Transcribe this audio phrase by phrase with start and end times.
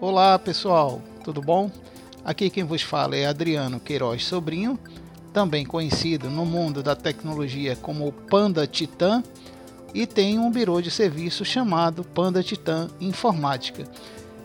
[0.00, 1.70] Olá pessoal, tudo bom?
[2.24, 4.76] Aqui quem vos fala é Adriano Queiroz Sobrinho,
[5.32, 9.22] também conhecido no mundo da tecnologia como Panda Titan,
[9.94, 13.84] e tenho um birô de serviço chamado Panda Titan Informática.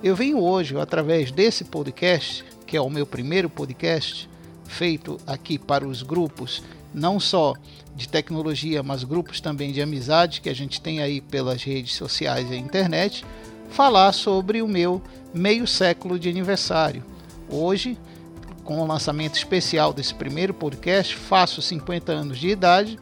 [0.03, 4.29] Eu venho hoje, através desse podcast, que é o meu primeiro podcast,
[4.65, 6.61] feito aqui para os grupos,
[6.93, 7.55] não só
[7.95, 12.51] de tecnologia, mas grupos também de amizade que a gente tem aí pelas redes sociais
[12.51, 13.25] e internet,
[13.69, 15.01] falar sobre o meu
[15.33, 17.03] meio século de aniversário.
[17.49, 17.97] Hoje,
[18.63, 22.99] com o lançamento especial desse primeiro podcast, faço 50 anos de idade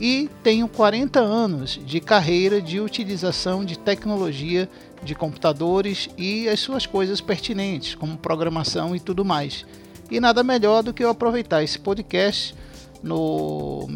[0.00, 4.68] e tenho 40 anos de carreira de utilização de tecnologia
[5.02, 9.64] de computadores e as suas coisas pertinentes, como programação e tudo mais.
[10.10, 12.54] E nada melhor do que eu aproveitar esse podcast
[13.02, 13.88] no,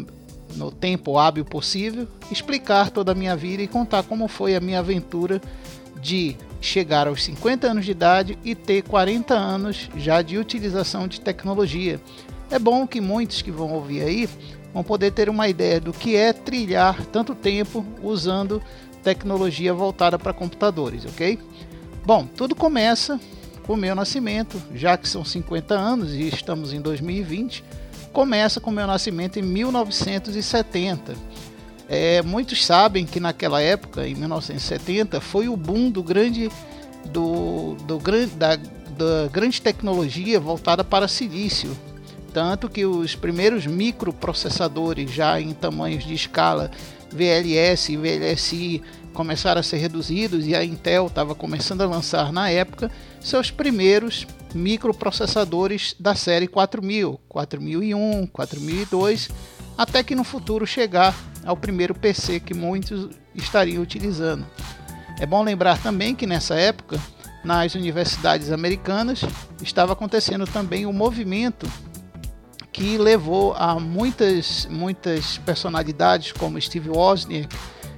[0.55, 4.79] no tempo hábil possível, explicar toda a minha vida e contar como foi a minha
[4.79, 5.41] aventura
[6.01, 11.21] de chegar aos 50 anos de idade e ter 40 anos já de utilização de
[11.21, 11.99] tecnologia.
[12.49, 14.29] É bom que muitos que vão ouvir aí
[14.73, 18.61] vão poder ter uma ideia do que é trilhar tanto tempo usando
[19.03, 21.39] tecnologia voltada para computadores, ok?
[22.05, 23.19] Bom, tudo começa
[23.65, 27.63] com o meu nascimento, já que são 50 anos e estamos em 2020,
[28.11, 31.15] começa com o meu nascimento em 1970
[31.93, 36.49] é, muitos sabem que naquela época, em 1970, foi o boom do grande,
[37.07, 37.99] do, do,
[38.37, 41.77] da, da grande tecnologia voltada para silício.
[42.33, 46.71] Tanto que os primeiros microprocessadores, já em tamanhos de escala
[47.11, 48.81] VLS e VLSI,
[49.13, 52.89] começaram a ser reduzidos e a Intel estava começando a lançar na época
[53.19, 59.29] seus primeiros microprocessadores da série 4000, 4001, 4002,
[59.77, 61.13] até que no futuro chegar
[61.45, 64.45] ao primeiro PC que muitos estariam utilizando.
[65.19, 66.99] É bom lembrar também que nessa época,
[67.43, 69.21] nas universidades americanas,
[69.61, 71.67] estava acontecendo também um movimento
[72.71, 77.55] que levou a muitas, muitas personalidades como Steve Wozniak,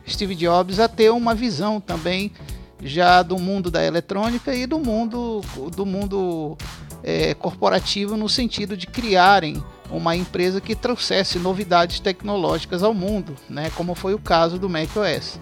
[0.07, 2.31] Steve Jobs a ter uma visão também
[2.81, 5.41] já do mundo da eletrônica e do mundo
[5.73, 6.57] do mundo
[7.03, 13.69] é, corporativo no sentido de criarem uma empresa que trouxesse novidades tecnológicas ao mundo, né,
[13.75, 15.37] como foi o caso do macOS.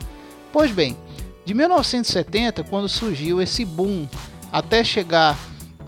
[0.52, 0.98] Pois bem,
[1.46, 4.08] de 1970, quando surgiu esse boom,
[4.52, 5.38] até chegar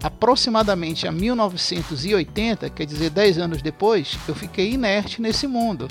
[0.01, 5.87] aproximadamente a 1980, quer dizer 10 anos depois, eu fiquei inerte nesse mundo.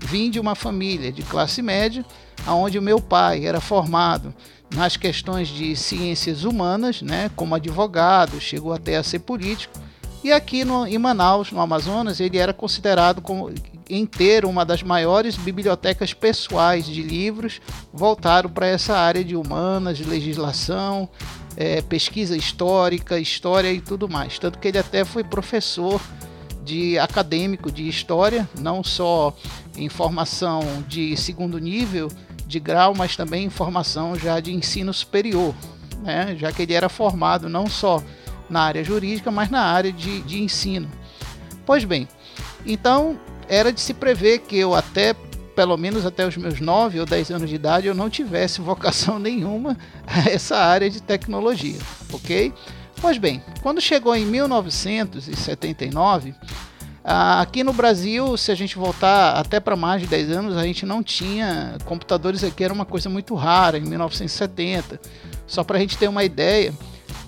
[0.00, 2.04] Vim de uma família de classe média,
[2.46, 4.34] onde o meu pai era formado
[4.74, 9.78] nas questões de ciências humanas, né, como advogado, chegou até a ser político,
[10.22, 13.52] e aqui no, em Manaus, no Amazonas, ele era considerado como,
[13.88, 17.60] em ter uma das maiores bibliotecas pessoais de livros
[17.92, 21.08] voltado para essa área de humanas, legislação,
[21.56, 24.38] é, pesquisa histórica, história e tudo mais.
[24.38, 26.00] Tanto que ele até foi professor
[26.64, 29.34] de acadêmico de história, não só
[29.76, 32.08] em formação de segundo nível
[32.48, 35.54] de grau, mas também em formação já de ensino superior,
[36.02, 36.34] né?
[36.36, 38.02] já que ele era formado não só
[38.48, 40.90] na área jurídica, mas na área de, de ensino.
[41.66, 42.08] Pois bem,
[42.64, 45.14] então era de se prever que eu até
[45.54, 49.18] pelo menos até os meus 9 ou 10 anos de idade eu não tivesse vocação
[49.18, 49.76] nenhuma
[50.06, 51.78] a essa área de tecnologia,
[52.12, 52.54] ok?
[53.00, 56.34] Pois bem, quando chegou em 1979,
[57.08, 60.84] aqui no Brasil, se a gente voltar até para mais de 10 anos, a gente
[60.84, 65.00] não tinha computadores aqui, era uma coisa muito rara em 1970.
[65.46, 66.74] Só para a gente ter uma ideia,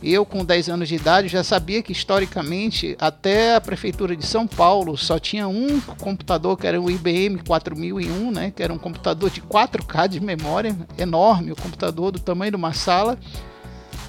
[0.02, 4.46] eu, com 10 anos de idade, já sabia que historicamente até a prefeitura de São
[4.46, 9.30] Paulo só tinha um computador que era o IBM 4001, né, que era um computador
[9.30, 13.19] de 4K de memória, enorme, o computador do tamanho de uma sala.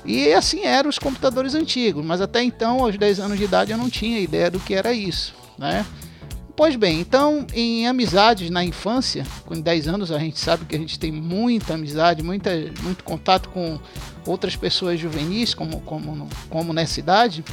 [0.03, 3.77] E assim eram os computadores antigos, mas até então, aos 10 anos de idade, eu
[3.77, 5.85] não tinha ideia do que era isso, né?
[6.55, 10.79] Pois bem, então em amizades na infância, com 10 anos a gente sabe que a
[10.79, 12.51] gente tem muita amizade, muita,
[12.81, 13.79] muito contato com
[14.25, 17.43] outras pessoas juvenis, como, como, como nessa idade,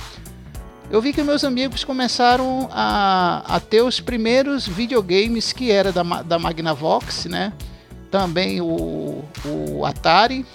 [0.90, 6.02] eu vi que meus amigos começaram a, a ter os primeiros videogames que era da,
[6.22, 7.52] da Magnavox, né?
[8.10, 10.46] Também o, o Atari,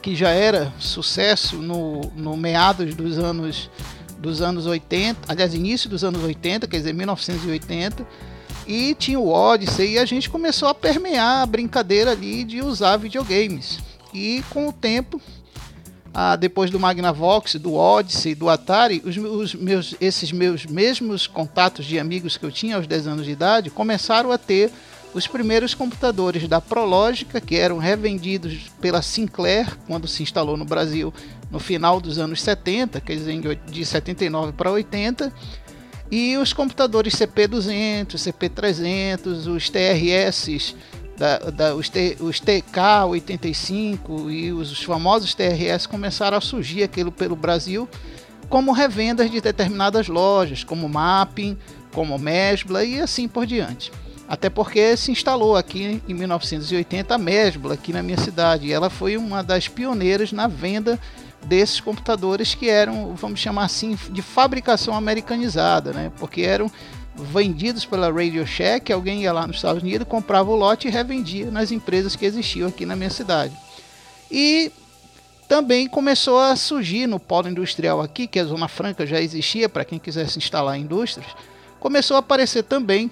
[0.00, 3.68] que já era sucesso no, no meados dos anos
[4.22, 8.06] dos anos 80, aliás, início dos anos 80, quer dizer, 1980,
[8.66, 12.96] e tinha o Odyssey, e a gente começou a permear a brincadeira ali de usar
[12.96, 13.80] videogames.
[14.14, 15.20] E com o tempo,
[16.14, 21.98] ah, depois do Magnavox, do Odyssey, do Atari, os, meus, esses meus mesmos contatos de
[21.98, 24.70] amigos que eu tinha aos 10 anos de idade começaram a ter
[25.14, 31.12] os primeiros computadores da Prologica, que eram revendidos pela Sinclair quando se instalou no Brasil
[31.50, 35.32] no final dos anos 70, quer dizer, de 79 para 80,
[36.10, 40.74] e os computadores CP200, CP300, os TRS,
[41.76, 47.88] os, os TK85 e os, os famosos TRS começaram a surgir aquilo pelo Brasil
[48.48, 51.56] como revendas de determinadas lojas, como Mapping,
[51.92, 53.90] como Mesbla e assim por diante.
[54.32, 58.66] Até porque se instalou aqui em 1980 a Mesbla aqui na minha cidade.
[58.66, 60.98] E ela foi uma das pioneiras na venda
[61.44, 66.10] desses computadores que eram, vamos chamar assim, de fabricação americanizada, né?
[66.18, 66.72] Porque eram
[67.14, 71.50] vendidos pela Radio Shack, alguém ia lá nos Estados Unidos, comprava o lote e revendia
[71.50, 73.54] nas empresas que existiam aqui na minha cidade.
[74.30, 74.72] E
[75.46, 79.84] também começou a surgir no polo industrial aqui, que a Zona Franca já existia para
[79.84, 81.30] quem quisesse instalar indústrias,
[81.78, 83.10] começou a aparecer também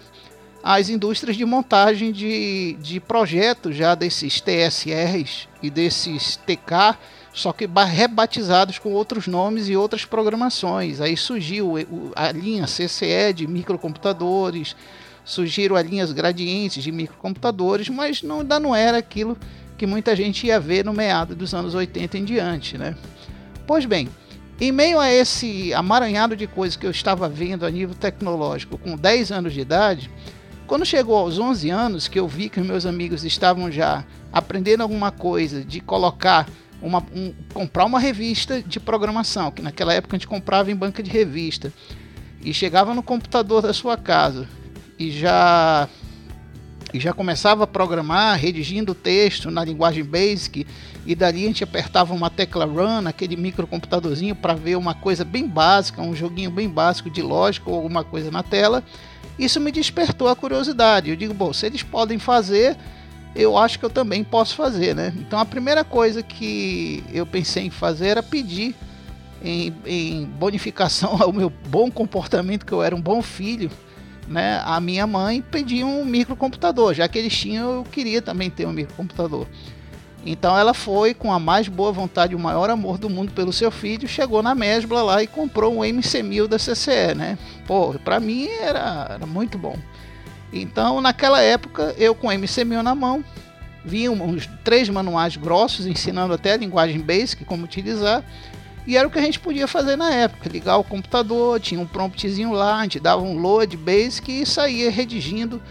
[0.63, 6.99] as indústrias de montagem de, de projetos já desses TSRs e desses TK,
[7.33, 11.01] só que rebatizados com outros nomes e outras programações.
[11.01, 11.75] Aí surgiu
[12.15, 14.77] a linha CCE de microcomputadores,
[15.25, 19.39] surgiram as linhas gradientes de microcomputadores, mas não, ainda não era aquilo
[19.79, 22.77] que muita gente ia ver no meado dos anos 80 em diante.
[22.77, 22.95] Né?
[23.67, 24.09] Pois bem,
[24.61, 28.95] em meio a esse amaranhado de coisas que eu estava vendo a nível tecnológico com
[28.95, 30.11] 10 anos de idade,
[30.71, 35.11] quando chegou aos 11 anos, que eu vi que meus amigos estavam já aprendendo alguma
[35.11, 36.49] coisa de colocar
[36.81, 41.03] uma, um, comprar uma revista de programação, que naquela época a gente comprava em banca
[41.03, 41.73] de revista,
[42.41, 44.49] e chegava no computador da sua casa
[44.97, 45.89] e já
[46.93, 50.67] e já começava a programar, redigindo o texto na linguagem Basic,
[51.07, 55.47] e dali a gente apertava uma tecla Run, aquele microcomputadorzinho, para ver uma coisa bem
[55.49, 58.83] básica, um joguinho bem básico de lógica ou alguma coisa na tela.
[59.39, 61.11] Isso me despertou a curiosidade.
[61.11, 62.77] Eu digo, bom, se eles podem fazer,
[63.35, 65.15] eu acho que eu também posso fazer, né?
[65.17, 68.75] Então a primeira coisa que eu pensei em fazer era pedir
[69.43, 73.71] em, em bonificação ao meu bom comportamento, que eu era um bom filho,
[74.31, 74.63] né?
[74.65, 78.73] A minha mãe pedia um microcomputador, já que eles tinham, eu queria também ter um
[78.73, 79.47] microcomputador.
[80.25, 83.53] Então ela foi com a mais boa vontade e o maior amor do mundo pelo
[83.53, 87.37] seu filho, chegou na Mesbla lá e comprou um MC1000 da CCE, né?
[87.67, 89.77] Pô, para mim era, era muito bom.
[90.53, 93.25] Então, naquela época, eu com o MC1000 na mão,
[93.85, 98.23] vi uns três manuais grossos ensinando até a linguagem Basic, como utilizar,
[98.91, 101.87] e era o que a gente podia fazer na época, ligar o computador, tinha um
[101.87, 105.63] promptzinho lá, a gente dava um load Basic e saía redigindo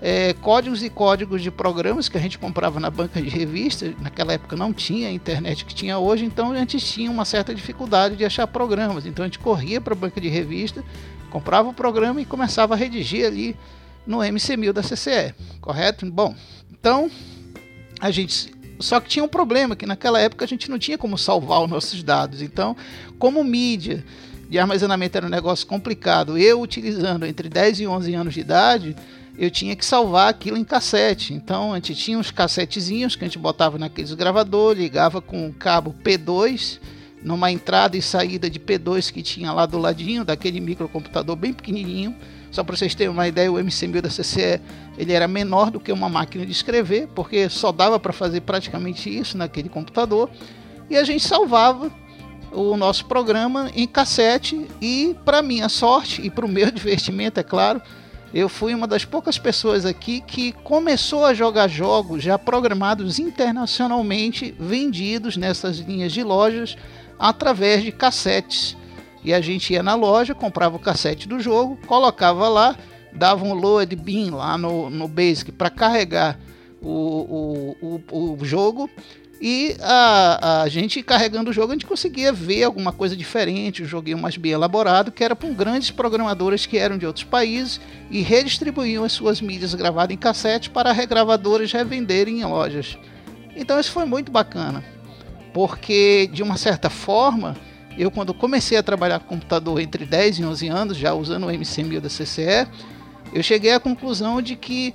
[0.00, 3.92] é, códigos e códigos de programas que a gente comprava na banca de revista.
[4.00, 7.52] Naquela época não tinha a internet que tinha hoje, então a gente tinha uma certa
[7.52, 9.04] dificuldade de achar programas.
[9.04, 10.84] Então a gente corria para a banca de revista,
[11.28, 13.56] comprava o programa e começava a redigir ali
[14.06, 16.08] no MC1000 da CCE, correto?
[16.08, 16.36] Bom,
[16.70, 17.10] então
[17.98, 21.16] a gente só que tinha um problema que naquela época a gente não tinha como
[21.18, 22.42] salvar os nossos dados.
[22.42, 22.76] Então,
[23.18, 24.04] como mídia
[24.48, 28.96] de armazenamento era um negócio complicado, eu utilizando entre 10 e 11 anos de idade,
[29.38, 31.32] eu tinha que salvar aquilo em cassete.
[31.32, 35.52] Então a gente tinha uns cassetezinhos que a gente botava naqueles gravadores, ligava com o
[35.52, 36.78] cabo P2
[37.22, 42.14] numa entrada e saída de P2 que tinha lá do ladinho daquele microcomputador bem pequenininho.
[42.50, 44.60] Só para vocês terem uma ideia, o MC1000 da CCE
[44.98, 49.08] ele era menor do que uma máquina de escrever, porque só dava para fazer praticamente
[49.08, 50.28] isso naquele computador.
[50.88, 51.90] E a gente salvava
[52.52, 57.42] o nosso programa em cassete e, para minha sorte e para o meu divertimento, é
[57.42, 57.80] claro,
[58.32, 64.54] eu fui uma das poucas pessoas aqui que começou a jogar jogos já programados internacionalmente,
[64.58, 66.76] vendidos nessas linhas de lojas
[67.18, 68.76] através de cassetes.
[69.24, 72.76] E a gente ia na loja, comprava o cassete do jogo, colocava lá,
[73.12, 76.38] dava um load bin lá no, no Basic para carregar
[76.80, 78.88] o, o, o, o jogo
[79.40, 83.86] e a, a gente carregando o jogo, a gente conseguia ver alguma coisa diferente, um
[83.86, 88.20] joguinho mais bem elaborado, que era para grandes programadores que eram de outros países e
[88.20, 92.98] redistribuíam as suas mídias gravadas em cassete para regravadoras revenderem em lojas.
[93.56, 94.84] Então isso foi muito bacana,
[95.54, 97.56] porque de uma certa forma,
[98.00, 101.50] eu quando comecei a trabalhar com computador entre 10 e 11 anos, já usando o
[101.50, 102.66] MC1000 da CCE,
[103.30, 104.94] eu cheguei à conclusão de que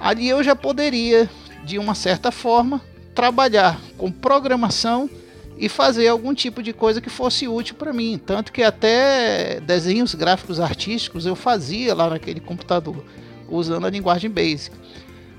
[0.00, 1.28] ali eu já poderia,
[1.62, 2.80] de uma certa forma,
[3.14, 5.10] trabalhar com programação
[5.58, 8.18] e fazer algum tipo de coisa que fosse útil para mim.
[8.24, 13.04] Tanto que até desenhos gráficos artísticos eu fazia lá naquele computador,
[13.46, 14.74] usando a linguagem Basic.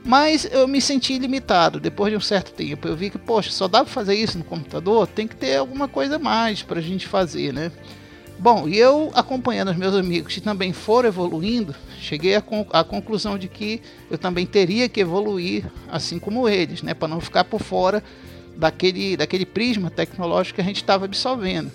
[0.04, 2.88] Mas eu me senti limitado depois de um certo tempo.
[2.88, 5.88] Eu vi que, poxa, só dá para fazer isso no computador, tem que ter alguma
[5.88, 7.72] coisa mais para a gente fazer, né?
[8.38, 13.48] Bom, e eu acompanhando os meus amigos que também foram evoluindo, cheguei à, conclusão de
[13.48, 13.82] que
[14.12, 18.04] eu também teria que evoluir assim como eles, né, para não ficar por fora
[18.58, 21.72] daquele, daquele prisma tecnológico que a gente estava absorvendo.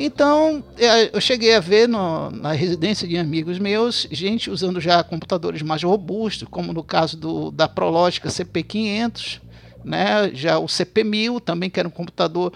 [0.00, 5.02] Então, é, eu cheguei a ver no, na residência de amigos meus, gente usando já
[5.02, 9.40] computadores mais robustos, como no caso do, da Prologica CP500,
[9.84, 12.52] né, já o CP1000 também, que era um computador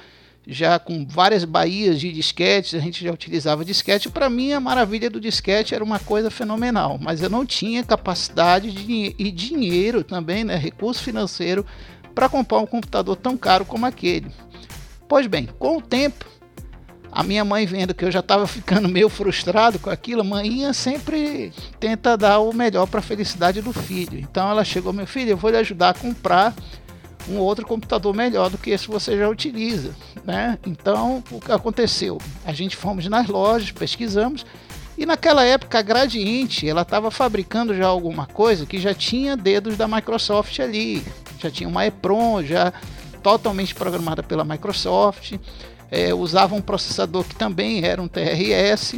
[0.46, 4.08] já com várias baías de disquetes, a gente já utilizava disquete.
[4.08, 8.70] Para mim, a maravilha do disquete era uma coisa fenomenal, mas eu não tinha capacidade
[8.70, 11.66] de, e dinheiro também, né, recurso financeiro,
[12.14, 14.30] para comprar um computador tão caro como aquele.
[15.08, 16.31] Pois bem, com o tempo,
[17.12, 20.72] a minha mãe vendo que eu já estava ficando meio frustrado com aquilo, a mãe
[20.72, 24.18] sempre tenta dar o melhor para a felicidade do filho.
[24.18, 26.54] Então ela chegou, meu filho, eu vou lhe ajudar a comprar
[27.28, 30.58] um outro computador melhor do que esse você já utiliza, né?
[30.66, 32.18] Então, o que aconteceu?
[32.44, 34.44] A gente fomos nas lojas, pesquisamos
[34.96, 39.76] e naquela época a Gradiente, ela estava fabricando já alguma coisa que já tinha dedos
[39.76, 41.04] da Microsoft ali,
[41.38, 42.72] já tinha uma EPROM, já
[43.22, 45.34] totalmente programada pela Microsoft,
[45.92, 48.94] é, usava um processador que também era um TRS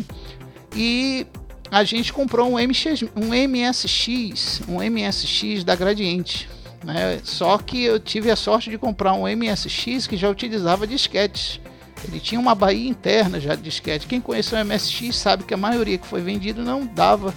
[0.77, 1.27] e
[1.69, 6.49] a gente comprou um, MX, um MSX, um MSX da Gradiente.
[6.85, 7.21] Né?
[7.25, 11.61] Só que eu tive a sorte de comprar um MSX que já utilizava disquetes.
[12.07, 14.07] Ele tinha uma baía interna já de disquete.
[14.07, 17.35] Quem conheceu o MSX sabe que a maioria que foi vendido não dava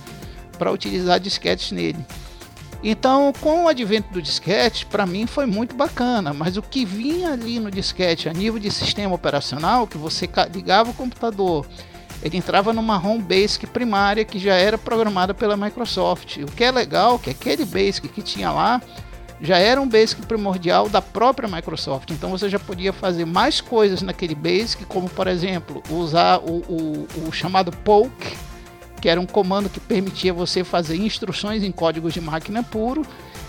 [0.60, 2.06] para utilizar disquetes nele.
[2.84, 7.34] Então, com o advento do disquete, para mim foi muito bacana, mas o que vinha
[7.34, 11.66] ali no disquete a nível de sistema operacional, que você ligava o computador,
[12.22, 16.38] ele entrava numa home basic primária que já era programada pela Microsoft.
[16.38, 18.82] O que é legal, que aquele basic que tinha lá,
[19.42, 22.10] já era um Basic primordial da própria Microsoft.
[22.12, 27.08] Então você já podia fazer mais coisas naquele Basic, como por exemplo usar o, o,
[27.28, 28.36] o chamado poke,
[29.08, 33.06] que era um comando que permitia você fazer instruções em códigos de máquina puro.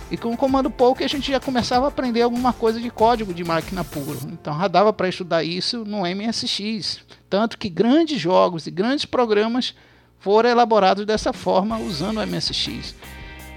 [0.08, 3.34] E com o comando poke a gente já começava a aprender alguma coisa de código
[3.34, 4.20] de máquina puro.
[4.30, 7.00] Então já dava para estudar isso no MSX.
[7.28, 9.74] Tanto que grandes jogos e grandes programas
[10.20, 12.94] foram elaborados dessa forma usando o MSX.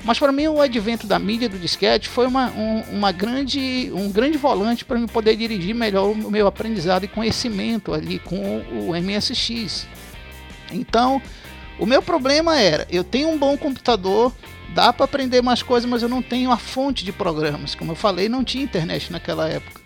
[0.04, 4.12] Mas para mim o advento da mídia do disquete foi uma, um, uma grande, um
[4.12, 9.00] grande volante para me poder dirigir melhor o meu aprendizado e conhecimento ali com o
[9.00, 9.86] MSX.
[10.72, 11.22] Então,
[11.80, 14.34] o meu problema era, eu tenho um bom computador,
[14.74, 17.76] dá para aprender mais coisas, mas eu não tenho a fonte de programas.
[17.76, 19.82] Como eu falei, não tinha internet naquela época.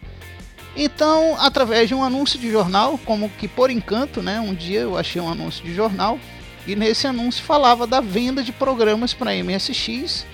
[0.75, 4.97] Então, através de um anúncio de jornal, como que por encanto, né, um dia eu
[4.97, 6.19] achei um anúncio de jornal
[6.67, 10.25] e nesse anúncio falava da venda de programas para MSX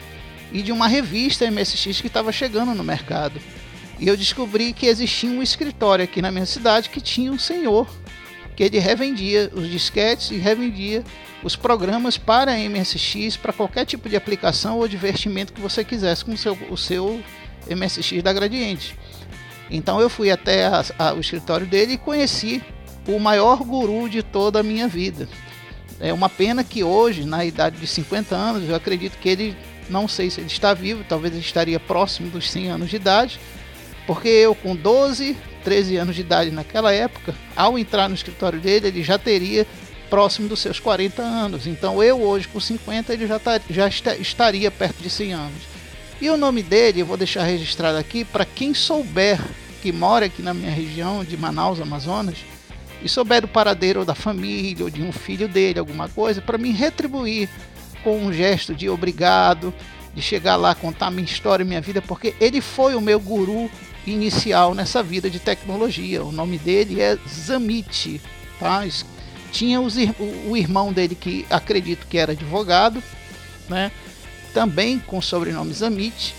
[0.52, 3.40] e de uma revista MSX que estava chegando no mercado.
[4.00, 7.88] E eu descobri que existia um escritório aqui na minha cidade que tinha um senhor
[8.62, 11.04] que ele revendia os disquetes e revendia
[11.44, 16.34] os programas para MSX para qualquer tipo de aplicação ou divertimento que você quisesse com
[16.34, 17.24] o seu, o seu
[17.68, 18.96] MSX da Gradiente.
[19.68, 22.62] Então eu fui até a, a, o escritório dele e conheci
[23.08, 25.28] o maior guru de toda a minha vida.
[26.00, 29.58] É uma pena que hoje, na idade de 50 anos, eu acredito que ele,
[29.90, 33.40] não sei se ele está vivo, talvez ele estaria próximo dos 100 anos de idade,
[34.06, 38.88] porque eu com 12, 13 anos de idade naquela época, ao entrar no escritório dele,
[38.88, 39.66] ele já teria
[40.10, 41.68] próximo dos seus 40 anos.
[41.68, 45.64] Então eu hoje com 50, ele já, tá, já está, estaria perto de 100 anos.
[46.20, 49.40] E o nome dele, eu vou deixar registrado aqui para quem souber
[49.82, 52.38] que mora aqui na minha região de Manaus, Amazonas,
[53.02, 56.72] e souber do paradeiro da família ou de um filho dele, alguma coisa, para me
[56.72, 57.50] retribuir
[58.04, 59.74] com um gesto de obrigado,
[60.14, 63.72] de chegar lá contar minha história, minha vida, porque ele foi o meu guru
[64.06, 66.24] inicial nessa vida de tecnologia.
[66.24, 68.22] O nome dele é Zamit,
[68.60, 68.84] tá?
[69.52, 73.02] Tinha os, o, o irmão dele que acredito que era advogado,
[73.70, 73.92] né?
[74.54, 76.36] Também com sobrenome Zamit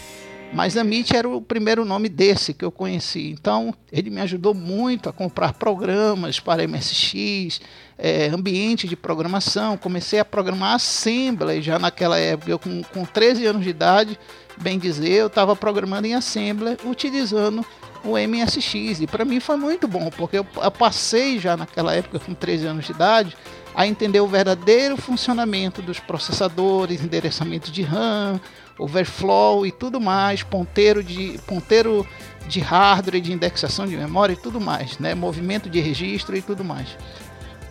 [0.52, 3.30] mas Amit era o primeiro nome desse que eu conheci.
[3.30, 7.60] Então, ele me ajudou muito a comprar programas para MSX,
[7.96, 9.78] é, ambiente de programação.
[9.78, 12.50] Comecei a programar Assembly já naquela época.
[12.50, 14.18] Eu, com, com 13 anos de idade,
[14.60, 17.64] bem dizer, eu estava programando em Assembly utilizando
[18.04, 19.00] o MSX.
[19.00, 22.66] E para mim foi muito bom, porque eu, eu passei já naquela época, com 13
[22.66, 23.36] anos de idade,
[23.74, 28.38] a entender o verdadeiro funcionamento dos processadores, endereçamento de RAM,
[28.82, 32.06] overflow e tudo mais, ponteiro de ponteiro
[32.46, 35.14] de hardware, de indexação de memória e tudo mais, né?
[35.14, 36.96] Movimento de registro e tudo mais.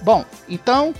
[0.01, 0.93] Bom, então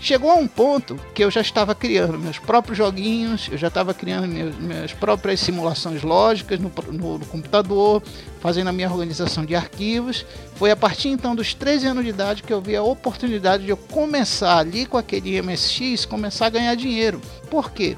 [0.00, 3.92] Chegou a um ponto que eu já estava criando meus próprios joguinhos, eu já estava
[3.92, 8.00] criando meus, minhas próprias simulações lógicas no, no, no, computador,
[8.38, 10.24] fazendo a minha organização de arquivos.
[10.54, 13.70] Foi a partir então dos 13 anos de idade que eu vi a oportunidade de
[13.70, 17.20] eu começar ali com aquele MSX, começar a ganhar dinheiro.
[17.50, 17.96] Por quê?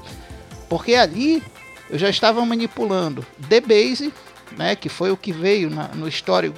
[0.67, 1.43] Porque ali
[1.91, 4.13] eu já estava manipulando DBase,
[4.57, 6.57] né, que foi o que veio na, no histórico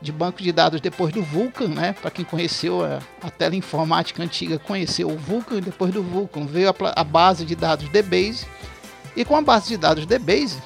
[0.00, 1.92] de banco de dados depois do Vulkan, né?
[1.92, 6.68] Para quem conheceu a, a tela informática antiga, conheceu o Vulkan, depois do Vulkan veio
[6.68, 8.44] a, a base de dados DBase.
[9.14, 10.58] E com a base de dados DBase,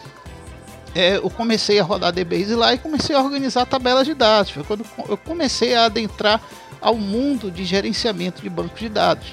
[0.95, 4.51] é, eu comecei a rodar DBase lá e comecei a organizar tabelas de dados.
[4.51, 6.41] Foi quando eu comecei a adentrar
[6.81, 9.27] ao mundo de gerenciamento de bancos de dados.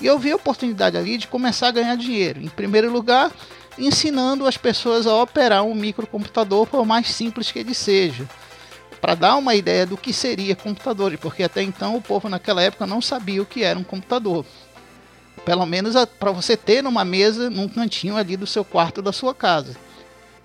[0.00, 2.40] E eu vi a oportunidade ali de começar a ganhar dinheiro.
[2.40, 3.32] Em primeiro lugar,
[3.78, 8.28] ensinando as pessoas a operar um microcomputador, por mais simples que ele seja
[9.00, 12.86] para dar uma ideia do que seria computador, porque até então o povo naquela época
[12.86, 14.44] não sabia o que era um computador.
[15.44, 19.34] Pelo menos para você ter numa mesa, num cantinho ali do seu quarto da sua
[19.34, 19.76] casa.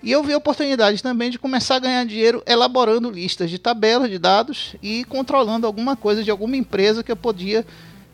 [0.02, 4.10] E eu vi a oportunidade também de começar a ganhar dinheiro elaborando listas de tabelas
[4.10, 7.66] de dados e controlando alguma coisa de alguma empresa que eu podia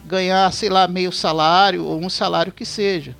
[0.04, 3.16] ganhar, sei lá, meio salário ou um salário que seja.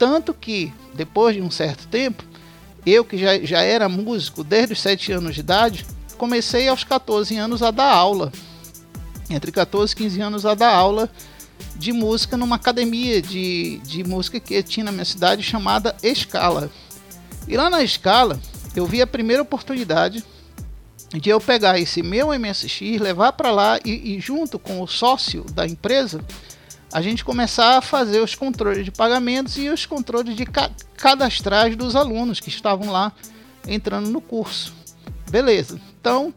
[0.00, 2.24] Tanto que, depois de um certo tempo,
[2.86, 7.36] eu que já, já era músico desde os 7 anos de idade, comecei aos 14
[7.36, 8.32] anos a dar aula.
[9.28, 11.06] Entre 14 e 15 anos a dar aula
[11.76, 16.70] de música numa academia de, de música que tinha na minha cidade chamada Escala.
[17.46, 18.40] E lá na Escala
[18.74, 20.24] eu vi a primeira oportunidade
[21.12, 25.44] de eu pegar esse meu MSX, levar para lá e, e, junto com o sócio
[25.52, 26.24] da empresa,
[26.92, 31.76] a gente começar a fazer os controles de pagamentos e os controles de ca cadastrais
[31.76, 33.12] dos alunos que estavam lá
[33.66, 34.74] entrando no curso.
[35.30, 35.80] Beleza.
[36.00, 36.34] Então,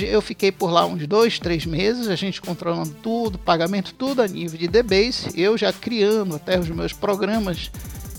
[0.00, 4.28] eu fiquei por lá uns dois, três meses, a gente controlando tudo, pagamento tudo a
[4.28, 7.70] nível de DBase, eu já criando até os meus programas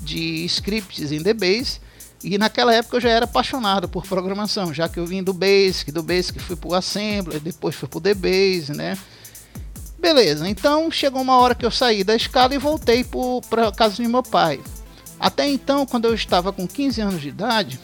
[0.02, 1.80] de scripts em DBase.
[2.22, 5.90] E naquela época eu já era apaixonado por programação, já que eu vim do Basic,
[5.90, 8.98] do Basic fui para o Assembler, depois fui para o DBase, né?
[10.00, 13.06] Beleza, então chegou uma hora que eu saí da escala e voltei
[13.50, 14.60] para casa de meu pai.
[15.20, 17.80] Até então, quando eu estava com 15 anos de idade,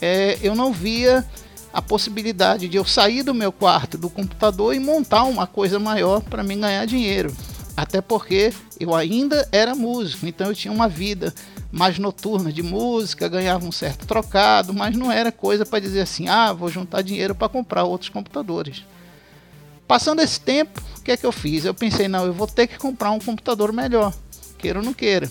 [0.00, 1.24] é, eu não via
[1.72, 6.22] a possibilidade de eu sair do meu quarto do computador e montar uma coisa maior
[6.22, 7.36] para mim ganhar dinheiro.
[7.76, 11.32] Até porque eu ainda era músico, então eu tinha uma vida
[11.70, 16.26] mais noturna de música, ganhava um certo trocado, mas não era coisa para dizer assim:
[16.26, 18.82] ah, vou juntar dinheiro para comprar outros computadores.
[19.90, 21.64] Passando esse tempo, o que é que eu fiz?
[21.64, 24.14] Eu pensei: não, eu vou ter que comprar um computador melhor,
[24.56, 25.28] queira ou não queira.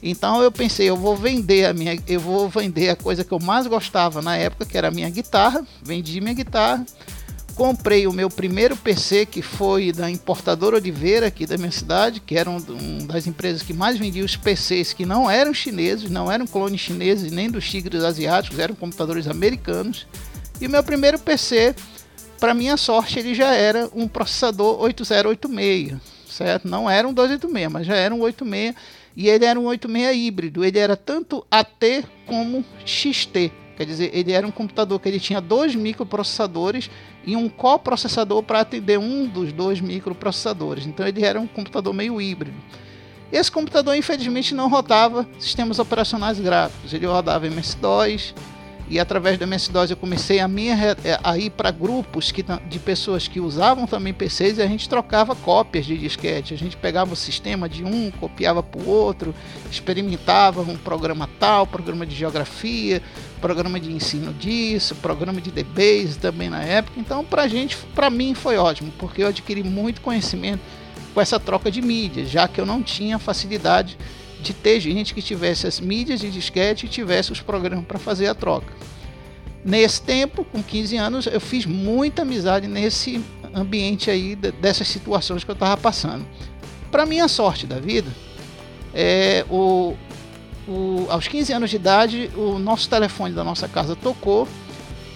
[0.00, 3.40] Então eu pensei, eu vou vender a minha, eu vou vender a coisa que eu
[3.40, 5.66] mais gostava na época, que era a minha guitarra.
[5.82, 6.86] Vendi minha guitarra,
[7.56, 12.38] comprei o meu primeiro PC que foi da importadora Oliveira aqui da minha cidade, que
[12.38, 16.30] era um, um das empresas que mais vendia os PCs que não eram chineses, não
[16.30, 20.06] eram clones chineses nem dos tigres asiáticos, eram computadores americanos.
[20.60, 21.74] E o meu primeiro PC,
[22.38, 25.94] para minha sorte, ele já era um processador 8086,
[26.28, 26.68] certo?
[26.68, 28.74] Não era um 286, mas já era um 86
[29.16, 33.50] e ele era um 86 híbrido, ele era tanto AT como XT.
[33.76, 36.90] Quer dizer, ele era um computador que ele tinha dois microprocessadores
[37.24, 40.86] e um coprocessador para atender um dos dois microprocessadores.
[40.86, 42.56] Então ele era um computador meio híbrido.
[43.30, 46.92] Esse computador, infelizmente, não rodava sistemas operacionais gráficos.
[46.92, 48.34] Ele rodava MS-DOS,
[48.90, 52.78] e através do MS-DOS eu comecei a, minha, é, a ir para grupos que, de
[52.78, 56.54] pessoas que usavam também PCs e a gente trocava cópias de disquete.
[56.54, 59.34] A gente pegava o sistema de um, copiava para o outro,
[59.70, 63.02] experimentava um programa tal, programa de geografia,
[63.40, 66.98] programa de ensino disso, programa de DBase também na época.
[66.98, 70.60] Então, para gente, para mim foi ótimo, porque eu adquiri muito conhecimento
[71.14, 73.98] com essa troca de mídias, já que eu não tinha facilidade
[74.40, 78.28] de ter gente que tivesse as mídias de disquete e tivesse os programas para fazer
[78.28, 78.72] a troca.
[79.64, 83.22] Nesse tempo, com 15 anos, eu fiz muita amizade nesse
[83.54, 86.24] ambiente aí dessas situações que eu estava passando.
[86.90, 88.10] Para minha sorte da vida,
[88.94, 89.94] é, o,
[90.66, 94.46] o, aos 15 anos de idade, o nosso telefone da nossa casa tocou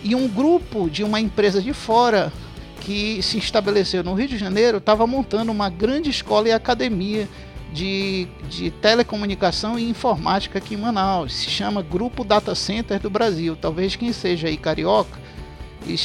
[0.03, 2.33] e um grupo de uma empresa de fora
[2.81, 7.29] que se estabeleceu no Rio de Janeiro estava montando uma grande escola e academia
[7.73, 11.33] de, de telecomunicação e informática aqui em Manaus.
[11.33, 13.57] Se chama Grupo Data Center do Brasil.
[13.57, 15.19] Talvez quem seja aí carioca,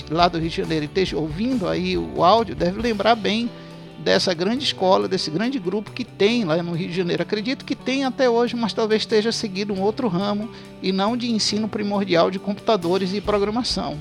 [0.10, 3.50] lá do Rio de Janeiro, e esteja ouvindo aí o áudio, deve lembrar bem
[4.00, 7.24] dessa grande escola, desse grande grupo que tem lá no Rio de Janeiro.
[7.24, 10.50] Acredito que tem até hoje, mas talvez esteja seguido um outro ramo
[10.82, 13.98] e não de ensino primordial de computadores e programação.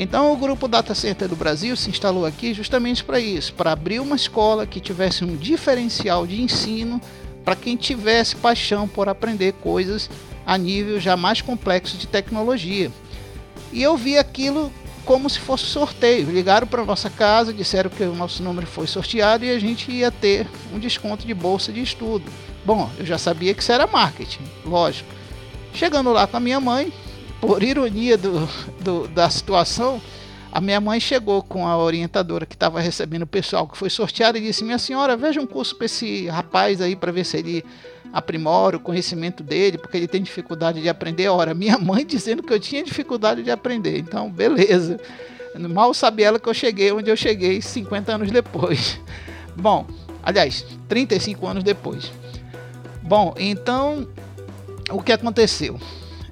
[0.00, 3.98] Então o grupo Data Center do Brasil se instalou aqui justamente para isso, para abrir
[3.98, 7.00] uma escola que tivesse um diferencial de ensino
[7.44, 10.08] para quem tivesse paixão por aprender coisas
[10.46, 12.92] a nível já mais complexo de tecnologia.
[13.72, 14.72] E eu vi aquilo
[15.04, 16.30] como se fosse sorteio.
[16.30, 20.12] Ligaram para nossa casa, disseram que o nosso número foi sorteado e a gente ia
[20.12, 22.30] ter um desconto de bolsa de estudo.
[22.64, 25.08] Bom, eu já sabia que isso era marketing, lógico.
[25.74, 26.92] Chegando lá com a minha mãe,
[27.40, 28.48] por ironia do,
[28.80, 30.00] do, da situação,
[30.50, 34.38] a minha mãe chegou com a orientadora que estava recebendo o pessoal que foi sorteado
[34.38, 37.64] e disse: Minha senhora, veja um curso para esse rapaz aí para ver se ele
[38.12, 41.28] aprimora o conhecimento dele, porque ele tem dificuldade de aprender.
[41.28, 43.98] Ora, minha mãe dizendo que eu tinha dificuldade de aprender.
[43.98, 44.98] Então, beleza.
[45.58, 49.00] Mal sabia ela que eu cheguei onde eu cheguei 50 anos depois.
[49.56, 49.86] Bom,
[50.22, 52.12] aliás, 35 anos depois.
[53.02, 54.08] Bom, então
[54.90, 55.78] o que aconteceu?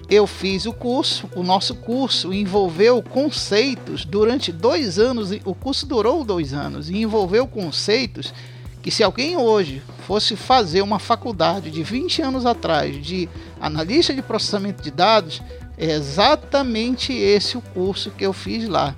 [0.08, 6.22] Eu fiz o curso, o nosso curso envolveu conceitos durante dois anos, o curso durou
[6.22, 8.32] dois anos e envolveu conceitos
[8.80, 13.28] que se alguém hoje fosse fazer uma faculdade de 20 anos atrás de
[13.60, 15.42] analista de processamento de dados,
[15.76, 18.94] é exatamente esse o curso que eu fiz lá.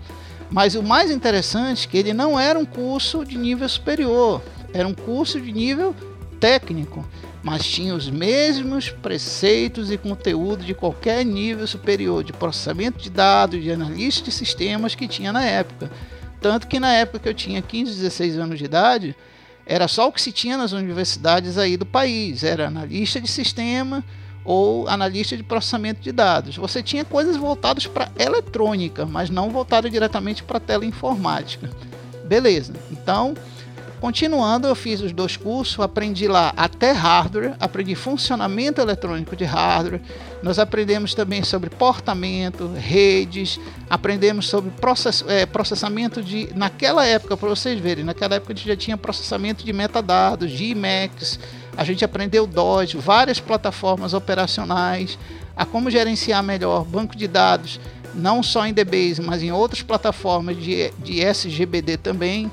[0.51, 4.43] Mas o mais interessante é que ele não era um curso de nível superior,
[4.75, 5.95] era um curso de nível
[6.39, 7.03] técnico
[7.49, 13.63] mas tinha os mesmos preceitos e conteúdo de qualquer nível superior de processamento de dados,
[13.63, 15.91] de analista de sistemas que tinha na época.
[16.43, 19.17] Tanto que na época que eu tinha 15, 16 anos de idade,
[19.65, 24.05] era só o que se tinha nas universidades aí do país, era analista de sistema
[24.45, 26.55] ou analista de processamento de dados.
[26.55, 31.71] Você tinha coisas voltadas para eletrônica, mas não voltadas diretamente para teleinformática.
[32.27, 32.75] Beleza.
[32.93, 33.33] Então,
[34.01, 40.01] Continuando, eu fiz os dois cursos, aprendi lá até hardware, aprendi funcionamento eletrônico de hardware.
[40.41, 43.59] Nós aprendemos também sobre portamento, redes,
[43.91, 46.49] aprendemos sobre process, é, processamento de.
[46.55, 50.67] Naquela época, para vocês verem, naquela época a gente já tinha processamento de metadados, de
[50.67, 51.41] IMAX,
[51.77, 55.19] a gente aprendeu DOS, várias plataformas operacionais,
[55.57, 57.81] a como gerenciar melhor banco de dados,
[58.15, 62.49] não só em DBase, mas em outras plataformas de, de SGBD também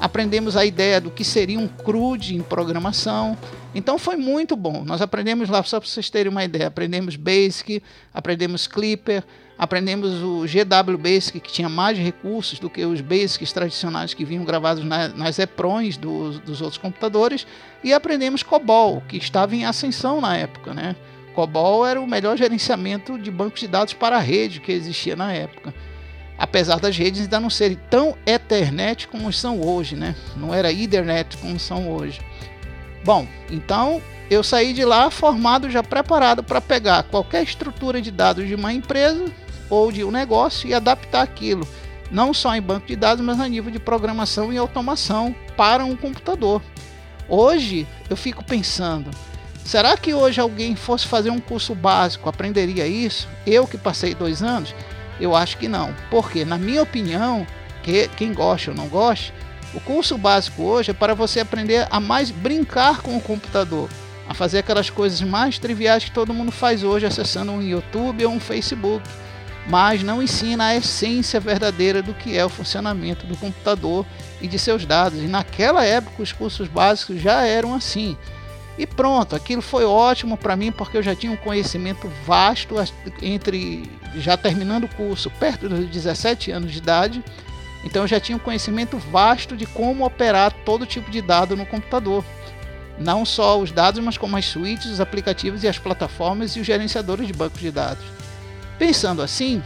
[0.00, 3.36] aprendemos a ideia do que seria um CRUD em programação.
[3.74, 4.84] Então foi muito bom.
[4.84, 7.82] Nós aprendemos lá, só para vocês terem uma ideia, aprendemos Basic,
[8.14, 9.24] aprendemos Clipper,
[9.58, 14.44] aprendemos o GW Basic, que tinha mais recursos do que os Basics tradicionais que vinham
[14.44, 17.46] gravados na, nas EPRONs do, dos outros computadores,
[17.82, 20.72] e aprendemos COBOL, que estava em ascensão na época.
[20.72, 20.94] Né?
[21.34, 25.32] COBOL era o melhor gerenciamento de bancos de dados para a rede que existia na
[25.32, 25.74] época
[26.38, 30.14] apesar das redes ainda não serem tão Ethernet como são hoje, né?
[30.36, 32.20] Não era Ethernet como são hoje.
[33.04, 38.46] Bom, então eu saí de lá formado, já preparado para pegar qualquer estrutura de dados
[38.46, 39.24] de uma empresa
[39.68, 41.66] ou de um negócio e adaptar aquilo,
[42.10, 45.96] não só em banco de dados, mas a nível de programação e automação para um
[45.96, 46.62] computador.
[47.28, 49.10] Hoje eu fico pensando,
[49.64, 53.28] será que hoje alguém fosse fazer um curso básico aprenderia isso?
[53.46, 54.74] Eu que passei dois anos,
[55.20, 55.94] eu acho que não.
[56.10, 57.46] Porque, na minha opinião,
[57.82, 59.32] que quem gosta ou não gosta,
[59.74, 63.88] o curso básico hoje é para você aprender a mais brincar com o computador,
[64.28, 68.32] a fazer aquelas coisas mais triviais que todo mundo faz hoje acessando um YouTube ou
[68.32, 69.06] um Facebook,
[69.68, 74.06] mas não ensina a essência verdadeira do que é o funcionamento do computador
[74.40, 75.18] e de seus dados.
[75.18, 78.16] E naquela época os cursos básicos já eram assim.
[78.78, 82.76] E pronto, aquilo foi ótimo para mim porque eu já tinha um conhecimento vasto
[83.20, 87.24] entre já terminando o curso perto dos 17 anos de idade.
[87.84, 91.66] Então eu já tinha um conhecimento vasto de como operar todo tipo de dado no
[91.66, 92.24] computador.
[92.98, 96.66] Não só os dados, mas como as suítes, os aplicativos e as plataformas e os
[96.66, 98.04] gerenciadores de bancos de dados.
[98.78, 99.62] Pensando assim,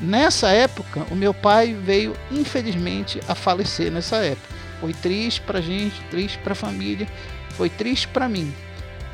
[0.00, 4.54] nessa época o meu pai veio infelizmente a falecer nessa época.
[4.80, 7.08] Foi triste para a gente, triste para a família
[7.56, 8.52] foi triste para mim.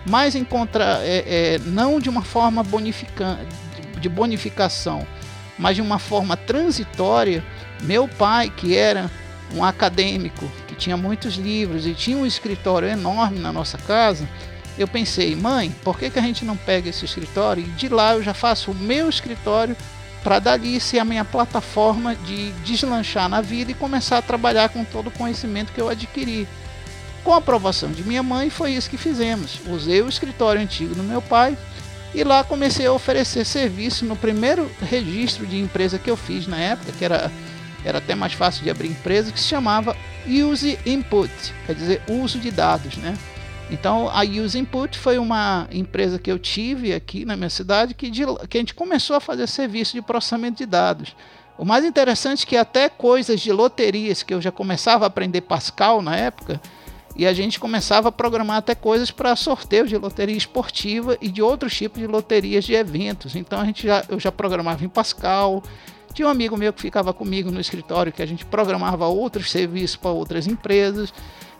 [0.04, 3.46] Mas em contra, é, é, não de uma forma bonificante,
[4.02, 5.06] de bonificação,
[5.58, 7.42] mas de uma forma transitória,
[7.82, 9.10] meu pai, que era
[9.54, 14.28] um acadêmico, que tinha muitos livros e tinha um escritório enorme na nossa casa,
[14.78, 18.14] eu pensei, mãe, por que, que a gente não pega esse escritório e de lá
[18.14, 19.76] eu já faço o meu escritório
[20.22, 24.84] para dali ser a minha plataforma de deslanchar na vida e começar a trabalhar com
[24.84, 26.48] todo o conhecimento que eu adquiri.
[27.22, 29.60] Com a aprovação de minha mãe, foi isso que fizemos.
[29.66, 31.56] Usei o escritório antigo do meu pai
[32.14, 36.58] e lá comecei a oferecer serviço no primeiro registro de empresa que eu fiz na
[36.58, 37.30] época, que era,
[37.84, 39.96] era até mais fácil de abrir empresa, que se chamava
[40.26, 41.32] Use Input,
[41.66, 43.16] quer dizer, uso de dados, né?
[43.70, 48.10] Então a Use Input foi uma empresa que eu tive aqui na minha cidade que,
[48.10, 51.16] de, que a gente começou a fazer serviço de processamento de dados.
[51.56, 55.40] O mais interessante é que até coisas de loterias, que eu já começava a aprender
[55.42, 56.60] Pascal na época,
[57.14, 61.42] e a gente começava a programar até coisas para sorteio de loteria esportiva e de
[61.42, 63.36] outros tipos de loterias de eventos.
[63.36, 65.62] Então a gente já, eu já programava em Pascal.
[66.14, 69.96] Tinha um amigo meu que ficava comigo no escritório que a gente programava outros serviços
[69.96, 71.12] para outras empresas.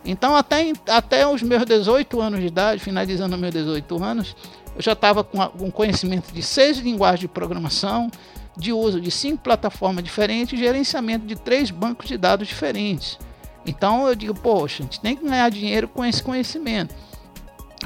[0.03, 4.35] Então até, até os meus 18 anos de idade, finalizando meus 18 anos,
[4.75, 8.09] eu já estava com um conhecimento de seis linguagens de programação,
[8.57, 13.19] de uso de cinco plataformas diferentes e gerenciamento de três bancos de dados diferentes.
[13.65, 16.93] Então eu digo, poxa, a gente tem que ganhar dinheiro com esse conhecimento.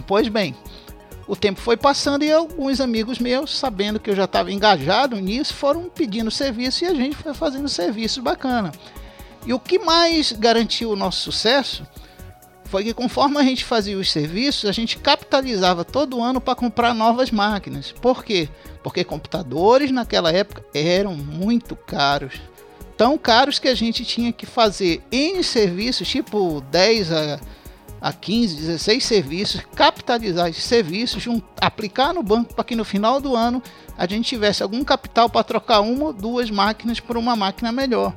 [0.05, 0.55] Pois bem,
[1.27, 5.53] o tempo foi passando e alguns amigos meus, sabendo que eu já estava engajado nisso,
[5.53, 8.71] foram pedindo serviço e a gente foi fazendo serviços bacana.
[9.45, 11.85] E o que mais garantiu o nosso sucesso
[12.65, 16.93] foi que conforme a gente fazia os serviços, a gente capitalizava todo ano para comprar
[16.93, 17.93] novas máquinas.
[17.93, 18.49] Por quê?
[18.83, 22.35] Porque computadores naquela época eram muito caros.
[22.97, 27.39] Tão caros que a gente tinha que fazer em serviços, tipo 10 a,
[28.01, 31.25] a 15, 16 serviços, capitalizar esses serviços,
[31.61, 33.61] aplicar no banco para que no final do ano
[33.97, 38.15] a gente tivesse algum capital para trocar uma ou duas máquinas por uma máquina melhor.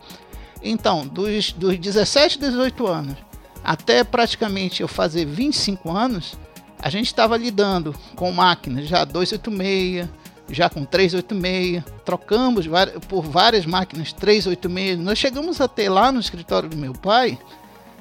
[0.63, 3.31] Então, dos, dos 17, 18 anos
[3.63, 6.35] até praticamente eu fazer 25 anos,
[6.79, 10.09] a gente estava lidando com máquinas já 286,
[10.51, 12.67] já com 386, trocamos
[13.09, 14.99] por várias máquinas 386.
[14.99, 17.39] Nós chegamos a ter lá no escritório do meu pai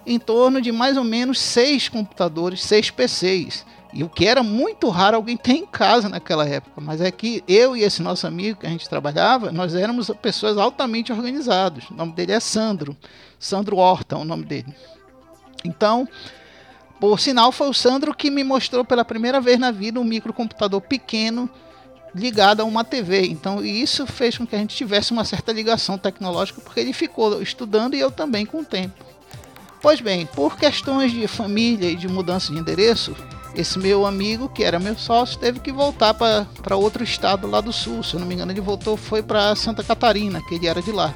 [0.05, 3.65] em torno de mais ou menos seis computadores, seis PCs.
[3.91, 6.79] E o que era muito raro alguém ter em casa naquela época.
[6.79, 10.57] Mas é que eu e esse nosso amigo que a gente trabalhava, nós éramos pessoas
[10.57, 11.89] altamente organizadas.
[11.89, 12.95] O nome dele é Sandro.
[13.39, 14.73] Sandro Horta, é o nome dele.
[15.65, 16.07] Então,
[16.99, 20.81] por sinal, foi o Sandro que me mostrou pela primeira vez na vida um microcomputador
[20.81, 21.49] pequeno
[22.13, 23.27] ligado a uma TV.
[23.27, 27.41] Então, isso fez com que a gente tivesse uma certa ligação tecnológica, porque ele ficou
[27.41, 29.05] estudando e eu também com o tempo.
[29.81, 33.15] Pois bem, por questões de família e de mudança de endereço,
[33.55, 37.71] esse meu amigo, que era meu sócio, teve que voltar para outro estado lá do
[37.71, 38.03] sul.
[38.03, 40.91] Se eu não me engano, ele voltou, foi para Santa Catarina, que ele era de
[40.91, 41.13] lá.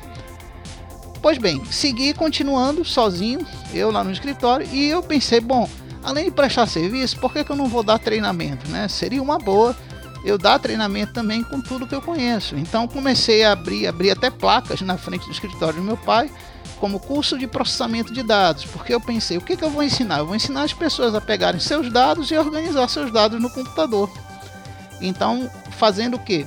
[1.22, 5.70] Pois bem, segui continuando sozinho, eu lá no escritório, e eu pensei, bom,
[6.04, 8.88] além de prestar serviço, por que, que eu não vou dar treinamento, né?
[8.88, 9.76] Seria uma boa
[10.24, 12.56] eu dar treinamento também com tudo que eu conheço.
[12.56, 16.32] Então comecei a abrir, abrir até placas na frente do escritório do meu pai,
[16.80, 20.20] como curso de processamento de dados, porque eu pensei, o que, que eu vou ensinar?
[20.20, 24.10] Eu vou ensinar as pessoas a pegarem seus dados e organizar seus dados no computador.
[25.02, 26.46] Então, fazendo o que?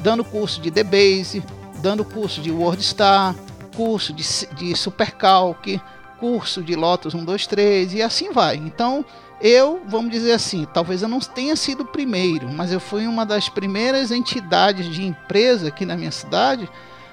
[0.00, 1.42] Dando curso de DBase,
[1.80, 3.34] dando curso de WordStar,
[3.74, 5.80] curso de, de Supercalc,
[6.18, 8.56] curso de Lotus 1, 2, 3 e assim vai.
[8.56, 9.04] Então,
[9.40, 13.26] eu, vamos dizer assim, talvez eu não tenha sido o primeiro, mas eu fui uma
[13.26, 16.68] das primeiras entidades de empresa aqui na minha cidade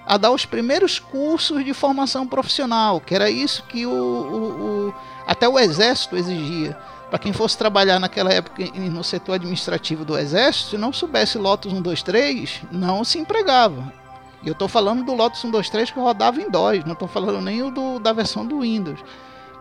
[0.05, 4.93] a dar os primeiros cursos de formação profissional, que era isso que o, o, o
[5.25, 6.77] até o exército exigia.
[7.09, 11.71] Para quem fosse trabalhar naquela época no setor administrativo do exército, se não soubesse Lotus
[11.71, 13.93] 1, 2, 3, não se empregava.
[14.41, 17.71] E eu estou falando do Lotus 123 que rodava em DOS, não estou falando nem
[17.71, 18.99] do, da versão do Windows.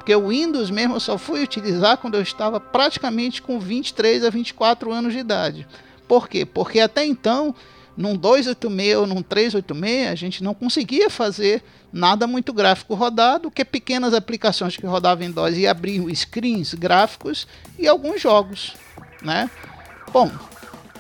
[0.03, 4.31] Porque o Windows mesmo eu só fui utilizar quando eu estava praticamente com 23 a
[4.31, 5.65] 24 anos de idade.
[6.09, 6.45] Por quê?
[6.45, 7.55] Porque até então,
[7.97, 11.63] num 286 ou num 386, a gente não conseguia fazer
[11.93, 17.47] nada muito gráfico rodado, que pequenas aplicações que rodavam em DOS e abriam screens gráficos
[17.79, 18.73] e alguns jogos,
[19.23, 19.49] né?
[20.13, 20.33] Bom,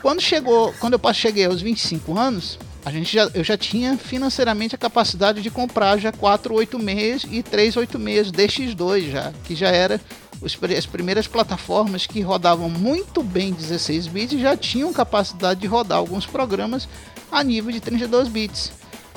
[0.01, 4.75] quando chegou, quando eu cheguei aos 25 anos, a gente já, eu já tinha financeiramente
[4.75, 10.01] a capacidade de comprar já 486 e 386 DX2 já, que já era
[10.41, 15.67] os, as primeiras plataformas que rodavam muito bem 16 bits e já tinham capacidade de
[15.67, 16.89] rodar alguns programas
[17.31, 18.73] a nível de 32 bits.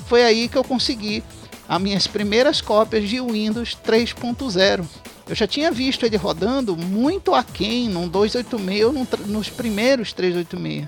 [0.06, 1.24] Foi aí que eu consegui
[1.68, 4.86] as minhas primeiras cópias de Windows 3.0.
[5.28, 10.88] Eu já tinha visto ele rodando muito aquém num 286 ou num, nos primeiros 386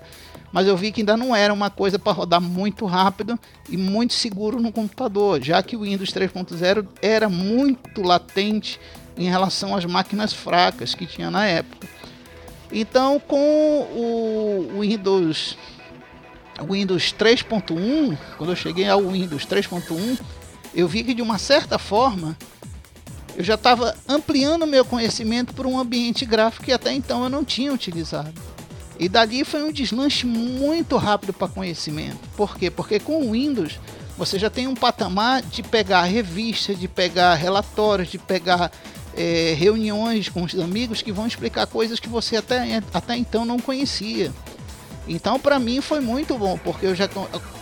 [0.51, 4.13] mas eu vi que ainda não era uma coisa para rodar muito rápido e muito
[4.13, 8.79] seguro no computador, já que o Windows 3.0 era muito latente
[9.17, 11.87] em relação às máquinas fracas que tinha na época.
[12.71, 13.37] Então, com
[13.95, 15.57] o Windows
[16.65, 20.19] Windows 3.1, quando eu cheguei ao Windows 3.1,
[20.73, 22.35] eu vi que de uma certa forma
[23.35, 27.45] eu já estava ampliando meu conhecimento para um ambiente gráfico que até então eu não
[27.45, 28.33] tinha utilizado.
[28.99, 32.17] E dali foi um deslanche muito rápido para conhecimento.
[32.35, 32.71] Por quê?
[32.71, 33.79] Porque com o Windows
[34.17, 38.71] você já tem um patamar de pegar revistas, de pegar relatórios, de pegar
[39.15, 43.59] é, reuniões com os amigos que vão explicar coisas que você até, até então não
[43.59, 44.33] conhecia.
[45.07, 47.07] Então para mim foi muito bom, porque eu já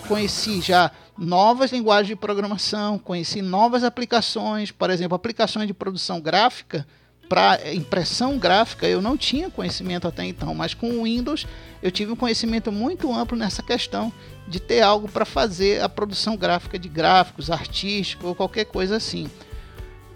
[0.08, 6.88] conheci já novas linguagens de programação, conheci novas aplicações, por exemplo, aplicações de produção gráfica
[7.28, 11.48] para impressão gráfica eu não tinha conhecimento até então, mas com o Windows
[11.82, 14.12] eu tive um conhecimento muito amplo nessa questão
[14.48, 19.28] de ter algo para fazer a produção gráfica de gráficos, artístico ou qualquer coisa assim.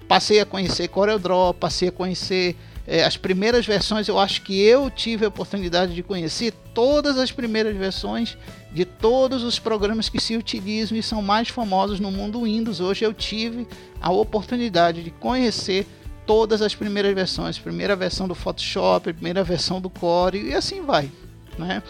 [0.08, 2.56] Passei a conhecer CorelDRAW, passei a conhecer
[2.88, 4.08] é, as primeiras versões.
[4.08, 8.36] Eu acho que eu tive a oportunidade de conhecer todas as primeiras versões
[8.72, 12.80] de todos os programas que se utilizam e são mais famosos no mundo Windows.
[12.80, 13.68] Hoje eu tive
[14.02, 15.86] a oportunidade de conhecer
[16.30, 21.10] todas as primeiras versões, primeira versão do Photoshop, primeira versão do Core e assim vai,
[21.58, 21.82] né?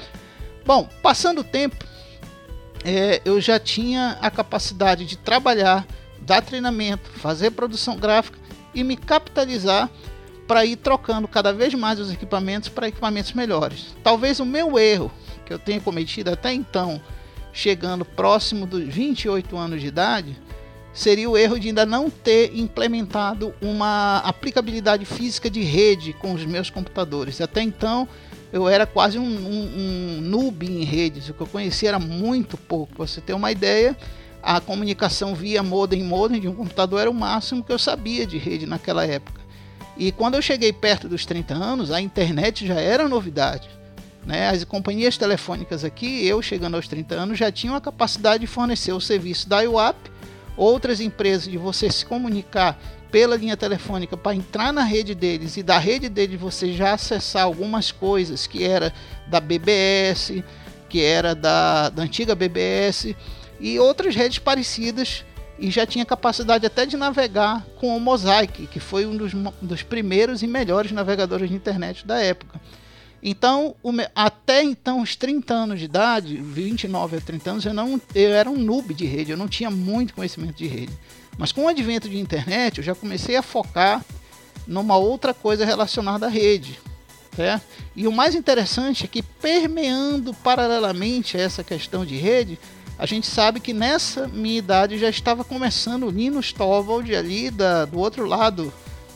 [0.65, 1.75] Bom, passando o tempo,
[2.85, 5.85] é, eu já tinha a capacidade de trabalhar,
[6.21, 8.39] dar treinamento, fazer produção gráfica
[8.73, 9.89] e me capitalizar
[10.47, 13.93] para ir trocando cada vez mais os equipamentos para equipamentos melhores.
[14.01, 15.11] Talvez o meu erro
[15.45, 17.01] que eu tenha cometido até então,
[17.51, 20.39] chegando próximo dos 28 anos de idade,
[20.93, 26.45] seria o erro de ainda não ter implementado uma aplicabilidade física de rede com os
[26.45, 27.39] meus computadores.
[27.41, 28.07] Até então
[28.51, 32.57] eu era quase um, um, um noob em redes, o que eu conhecia era muito
[32.57, 32.95] pouco.
[32.95, 33.95] Pra você ter uma ideia,
[34.41, 38.37] a comunicação via modem modem de um computador era o máximo que eu sabia de
[38.37, 39.39] rede naquela época.
[39.97, 43.69] E quando eu cheguei perto dos 30 anos, a internet já era novidade.
[44.25, 44.49] Né?
[44.49, 48.93] As companhias telefônicas aqui, eu chegando aos 30 anos, já tinham a capacidade de fornecer
[48.93, 49.97] o serviço da IWAP
[50.59, 52.77] outras empresas de você se comunicar
[53.09, 57.43] pela linha telefônica para entrar na rede deles e da rede deles você já acessar
[57.43, 58.93] algumas coisas que era
[59.27, 60.43] da BBS,
[60.89, 63.15] que era da, da antiga BBS
[63.59, 65.23] e outras redes parecidas
[65.57, 69.81] e já tinha capacidade até de navegar com o Mosaic, que foi um dos, dos
[69.81, 72.59] primeiros e melhores navegadores de internet da época.
[73.21, 73.75] Então,
[74.15, 78.49] até então, os 30 anos de idade, 29 a 30 anos, eu, não, eu era
[78.49, 80.93] um noob de rede, eu não tinha muito conhecimento de rede.
[81.37, 84.03] Mas com o advento de internet, eu já comecei a focar
[84.65, 86.79] numa outra coisa relacionada à rede.
[87.35, 87.63] Certo?
[87.95, 92.59] E o mais interessante é que, permeando paralelamente a essa questão de rede,
[92.97, 97.85] a gente sabe que nessa minha idade já estava começando o Linus Torvald ali da,
[97.85, 98.73] do outro lado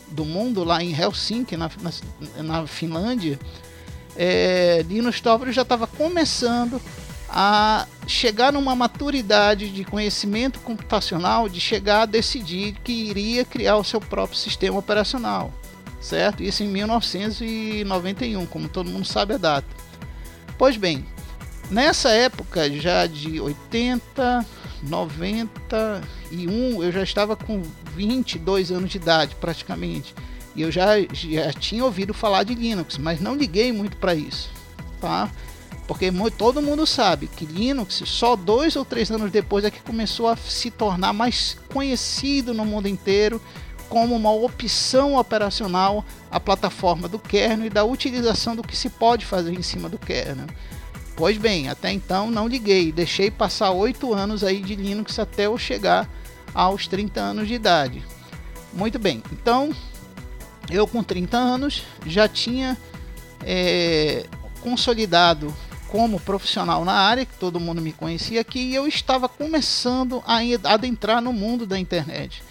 [0.08, 3.38] do mundo, lá em Helsinki, na, na, na Finlândia,
[4.16, 6.80] é, Linus Torvalds já estava começando
[7.28, 13.84] a chegar numa maturidade de conhecimento computacional, de chegar a decidir que iria criar o
[13.84, 15.52] seu próprio sistema operacional,
[16.00, 16.42] certo?
[16.42, 19.66] Isso em 1991, como todo mundo sabe a data.
[20.56, 21.04] Pois bem,
[21.70, 24.46] nessa época já de 80,
[24.82, 27.62] 91, eu já estava com
[27.96, 30.14] 22 anos de idade praticamente.
[30.54, 34.50] E eu já, já tinha ouvido falar de Linux, mas não liguei muito para isso,
[35.00, 35.30] tá?
[35.86, 40.28] Porque todo mundo sabe que Linux, só dois ou três anos depois, é que começou
[40.28, 43.40] a se tornar mais conhecido no mundo inteiro
[43.88, 49.26] como uma opção operacional a plataforma do kernel e da utilização do que se pode
[49.26, 50.46] fazer em cima do kernel.
[51.16, 55.56] Pois bem, até então não liguei, deixei passar oito anos aí de Linux até eu
[55.58, 56.08] chegar
[56.52, 58.02] aos 30 anos de idade.
[58.72, 59.70] Muito bem, então
[60.70, 62.76] eu com 30 anos já tinha
[63.44, 64.26] é,
[64.60, 65.54] consolidado
[65.88, 70.40] como profissional na área, que todo mundo me conhecia aqui, e eu estava começando a
[70.72, 72.42] adentrar no mundo da internet.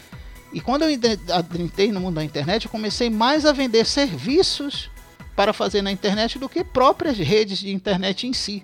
[0.54, 0.90] E quando eu
[1.34, 4.90] adentrei no mundo da internet, eu comecei mais a vender serviços
[5.36, 8.64] para fazer na internet do que próprias redes de internet em si.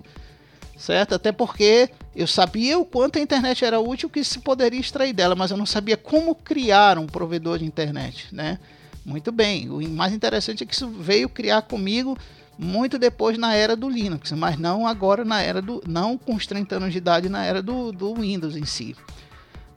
[0.78, 1.14] Certo?
[1.14, 5.34] Até porque eu sabia o quanto a internet era útil que se poderia extrair dela,
[5.34, 8.58] mas eu não sabia como criar um provedor de internet, né?
[9.04, 9.68] Muito bem.
[9.70, 12.16] O mais interessante é que isso veio criar comigo
[12.58, 15.82] muito depois na era do Linux, mas não agora na era do.
[15.86, 18.94] não com os 30 anos de idade na era do, do Windows em si.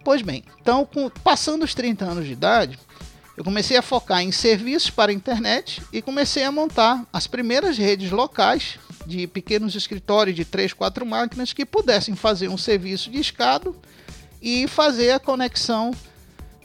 [0.03, 2.77] Pois bem, então com, passando os 30 anos de idade,
[3.37, 7.77] eu comecei a focar em serviços para a internet e comecei a montar as primeiras
[7.77, 13.19] redes locais de pequenos escritórios de 3, 4 máquinas que pudessem fazer um serviço de
[13.19, 13.71] escada
[14.41, 15.91] e fazer a conexão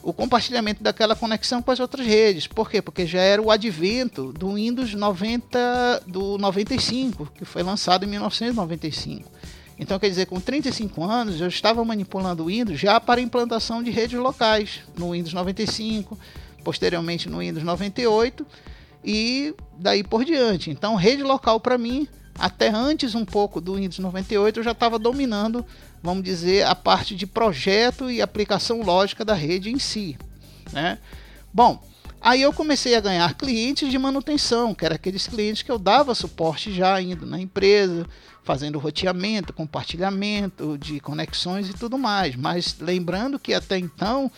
[0.03, 2.47] o compartilhamento daquela conexão com as outras redes.
[2.47, 2.81] Por quê?
[2.81, 9.31] Porque já era o advento do Windows 90 do 95, que foi lançado em 1995.
[9.79, 13.91] Então, quer dizer, com 35 anos, eu estava manipulando o Windows já para implantação de
[13.91, 16.19] redes locais no Windows 95,
[16.65, 18.45] posteriormente no Windows 98
[19.05, 20.71] e daí por diante.
[20.71, 24.99] Então, rede local para mim, até antes um pouco do Windows 98, eu já estava
[24.99, 25.65] dominando
[26.03, 30.17] vamos dizer, a parte de projeto e aplicação lógica da rede em si.
[30.73, 30.99] Né?
[31.53, 31.83] Bom,
[32.21, 36.17] Aí eu comecei a ganhar clientes de manutenção, que eram aqueles clientes que eu dava
[36.17, 38.07] suporte já indo na empresa,
[38.43, 42.35] fazendo roteamento, compartilhamento de conexões e tudo mais.
[42.35, 44.31] Mas lembrando que até então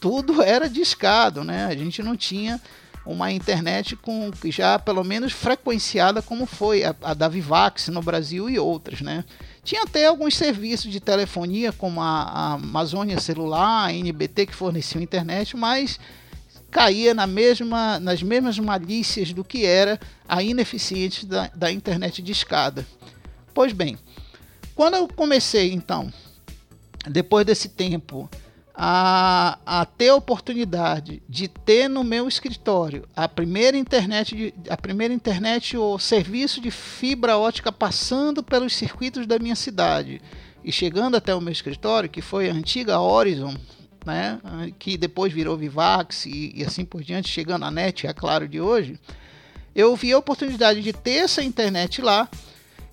[0.00, 1.66] tudo era discado, né?
[1.66, 2.60] A gente não tinha
[3.06, 8.50] uma internet com já pelo menos frequenciada como foi a, a da Vivax no Brasil
[8.50, 9.24] e outras, né?
[9.62, 15.02] Tinha até alguns serviços de telefonia como a, a Amazônia Celular, a NBT que forneciam
[15.02, 15.98] internet, mas
[16.70, 19.98] caía na mesma, nas mesmas malícias do que era
[20.28, 22.86] a ineficiência da, da internet de escada.
[23.54, 23.98] Pois bem,
[24.74, 26.12] quando eu comecei então,
[27.06, 28.28] depois desse tempo,
[28.80, 34.76] a, a ter a oportunidade de ter no meu escritório a primeira internet, de, a
[34.76, 40.22] primeira internet ou serviço de fibra ótica passando pelos circuitos da minha cidade
[40.62, 43.56] e chegando até o meu escritório, que foi a antiga Horizon,
[44.06, 44.38] né,
[44.78, 48.60] que depois virou Vivax e, e assim por diante, chegando à NET, é claro, de
[48.60, 48.96] hoje,
[49.74, 52.28] eu vi a oportunidade de ter essa internet lá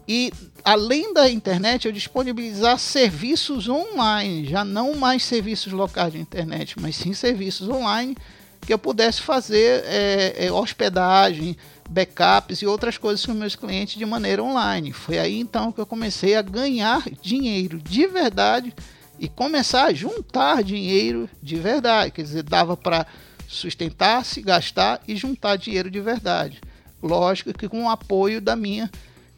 [0.07, 0.31] e
[0.63, 6.95] além da internet eu disponibilizar serviços online, já não mais serviços locais de internet, mas
[6.95, 8.15] sim serviços online
[8.61, 11.55] que eu pudesse fazer é, é, hospedagem,
[11.89, 14.91] backups e outras coisas com meus clientes de maneira online.
[14.91, 18.73] Foi aí então que eu comecei a ganhar dinheiro de verdade
[19.19, 23.05] e começar a juntar dinheiro de verdade, quer dizer, dava para
[23.47, 26.59] sustentar-se, gastar e juntar dinheiro de verdade.
[27.01, 28.89] Lógico que com o apoio da minha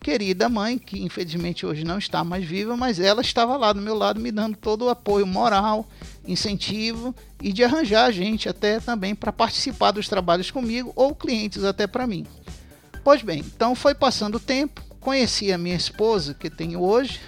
[0.08, 3.94] querida mãe, que infelizmente hoje não está mais viva, mas ela estava lá do meu
[3.94, 5.86] lado me dando todo o apoio moral,
[6.26, 11.66] incentivo e de arranjar a gente até também para participar dos trabalhos comigo ou clientes
[11.66, 12.26] até para mim.
[13.04, 17.20] Pois bem, então foi passando o tempo, conheci a minha esposa que tenho hoje,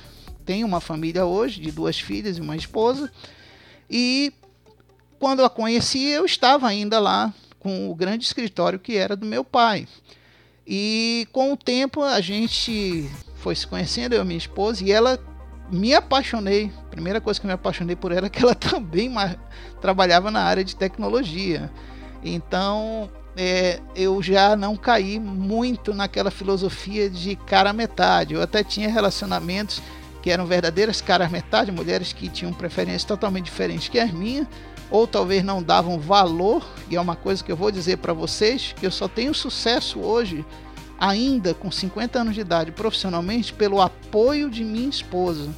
[0.45, 3.11] tenho uma família hoje de duas filhas e uma esposa
[3.89, 4.31] e
[5.19, 9.43] quando a conheci eu estava ainda lá com o grande escritório que era do meu
[9.43, 9.85] pai.
[10.71, 15.17] E com o tempo a gente foi se conhecendo, eu e minha esposa, e ela
[15.71, 16.71] me apaixonei.
[16.85, 19.11] A primeira coisa que eu me apaixonei por ela é que ela também
[19.81, 21.71] trabalhava na área de tecnologia.
[22.23, 28.35] Então é, eu já não caí muito naquela filosofia de cara metade.
[28.35, 29.81] Eu até tinha relacionamentos
[30.21, 34.45] que eram verdadeiras caras metade, mulheres que tinham preferências totalmente diferentes que as minhas,
[34.89, 38.73] ou talvez não davam valor, e é uma coisa que eu vou dizer para vocês,
[38.77, 40.45] que eu só tenho sucesso hoje,
[40.99, 45.49] ainda com 50 anos de idade, profissionalmente, pelo apoio de minha esposa.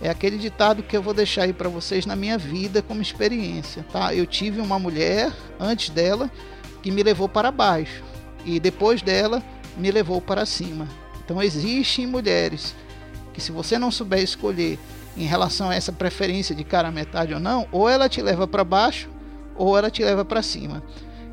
[0.00, 3.84] É aquele ditado que eu vou deixar aí para vocês na minha vida como experiência,
[3.90, 4.14] tá?
[4.14, 6.30] Eu tive uma mulher antes dela
[6.82, 8.04] que me levou para baixo
[8.44, 9.42] e depois dela
[9.76, 10.86] me levou para cima.
[11.24, 12.74] Então existem mulheres
[13.32, 14.78] que se você não souber escolher
[15.16, 18.64] em relação a essa preferência de cara metade ou não, ou ela te leva para
[18.64, 19.08] baixo
[19.56, 20.82] ou ela te leva para cima.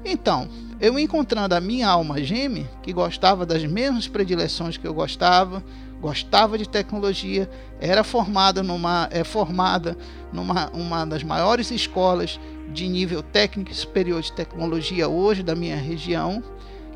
[0.05, 0.47] Então,
[0.79, 5.63] eu encontrando a minha alma gêmea, que gostava das mesmas predileções que eu gostava,
[6.01, 9.97] gostava de tecnologia, era formada numa é formada
[10.33, 12.37] numa uma das maiores escolas
[12.73, 16.43] de nível técnico superior de tecnologia hoje da minha região,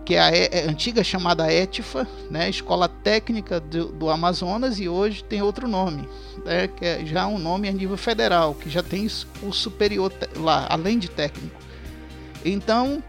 [0.08, 5.22] que é a, é antiga chamada ETFA, né, Escola Técnica do, do, Amazonas, e hoje
[5.22, 6.08] tem outro nome,
[6.46, 9.06] né, que é já um nome a nível federal, que já tem
[9.44, 11.60] o superior lá, além de técnico.
[12.46, 13.04] Então,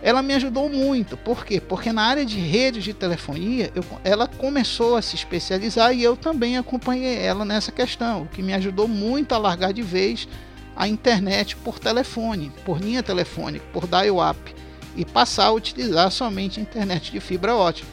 [0.00, 1.16] ela me ajudou muito.
[1.16, 1.60] Por quê?
[1.60, 6.16] Porque na área de redes de telefonia, eu, ela começou a se especializar e eu
[6.16, 10.28] também acompanhei ela nessa questão, o que me ajudou muito a largar de vez
[10.76, 14.54] a internet por telefone, por linha telefônica, por dial-up
[14.96, 17.88] e passar a utilizar somente internet de fibra ótica.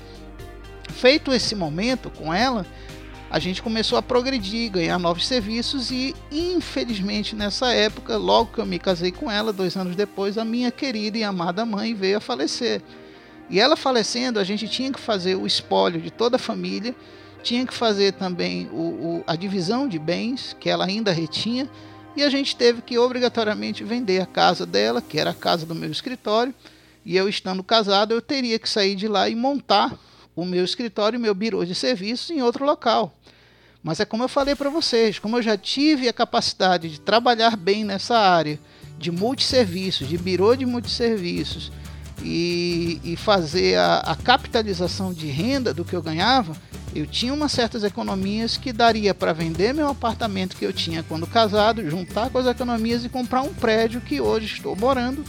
[0.89, 2.65] Feito esse momento com ela,
[3.29, 8.65] a gente começou a progredir, ganhar novos serviços e, infelizmente, nessa época, logo que eu
[8.65, 12.21] me casei com ela, dois anos depois, a minha querida e amada mãe veio a
[12.21, 12.81] falecer.
[13.49, 16.93] E ela falecendo, a gente tinha que fazer o espólio de toda a família,
[17.41, 21.69] tinha que fazer também o, o, a divisão de bens que ela ainda retinha,
[22.15, 25.73] e a gente teve que obrigatoriamente vender a casa dela, que era a casa do
[25.73, 26.53] meu escritório,
[27.05, 29.97] e eu estando casado, eu teria que sair de lá e montar
[30.35, 33.13] o meu escritório e meu birô de serviços em outro local.
[33.83, 37.57] Mas é como eu falei para vocês, como eu já tive a capacidade de trabalhar
[37.57, 38.59] bem nessa área
[38.97, 41.71] de multisserviços, de birô de multisserviços
[42.23, 46.55] e, e fazer a, a capitalização de renda do que eu ganhava,
[46.93, 51.25] eu tinha umas certas economias que daria para vender meu apartamento que eu tinha quando
[51.25, 55.23] casado, juntar com as economias e comprar um prédio que hoje estou morando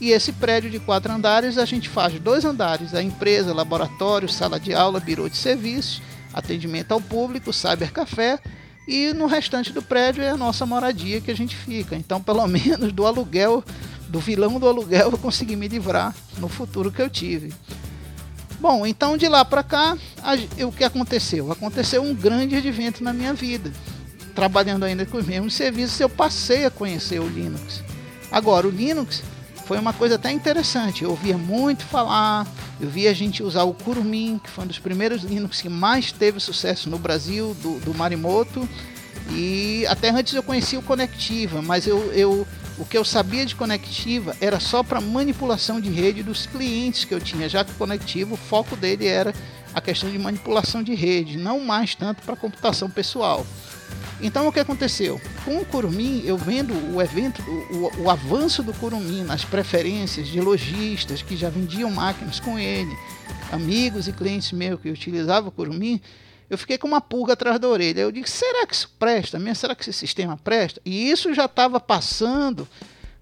[0.00, 4.60] e esse prédio de quatro andares a gente faz dois andares: a empresa, laboratório, sala
[4.60, 8.38] de aula, birô de serviços, atendimento ao público, cybercafé.
[8.86, 11.96] E no restante do prédio é a nossa moradia que a gente fica.
[11.96, 13.64] Então, pelo menos do aluguel
[14.08, 17.52] do vilão do aluguel eu consegui me livrar no futuro que eu tive.
[18.60, 19.98] Bom, então de lá para cá,
[20.64, 21.50] o que aconteceu?
[21.52, 23.72] Aconteceu um grande advento na minha vida.
[24.34, 27.82] Trabalhando ainda com os mesmos serviços, eu passei a conhecer o Linux.
[28.30, 29.22] Agora, o Linux
[29.66, 31.02] foi uma coisa até interessante.
[31.02, 32.46] Eu ouvia muito falar,
[32.80, 36.12] eu via a gente usar o Kurumin, que foi um dos primeiros Linux que mais
[36.12, 38.66] teve sucesso no Brasil, do, do Marimoto.
[39.32, 42.46] E até antes eu conhecia o Conectiva, mas eu, eu
[42.78, 47.14] o que eu sabia de conectiva era só para manipulação de rede dos clientes que
[47.14, 49.34] eu tinha, já que o conectivo, o foco dele era
[49.74, 53.46] a questão de manipulação de rede, não mais tanto para computação pessoal.
[54.20, 55.20] Então o que aconteceu?
[55.44, 60.40] Com o Curumim, eu vendo o evento, o, o, avanço do Curumim nas preferências de
[60.40, 62.96] lojistas que já vendiam máquinas com ele,
[63.52, 66.00] amigos e clientes meus que utilizavam o Curumim,
[66.48, 68.00] eu fiquei com uma pulga atrás da orelha.
[68.00, 69.56] Eu disse: será que isso presta mesmo?
[69.56, 70.80] Será que esse sistema presta?
[70.84, 72.66] E isso já estava passando.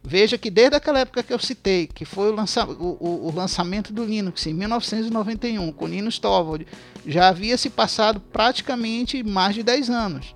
[0.07, 3.91] Veja que desde aquela época que eu citei, que foi o, lança o, o, lançamento
[3.91, 6.67] do Linux em 1991, com Linus Torvald,
[7.07, 10.35] já havia se passado praticamente mais de 10 anos,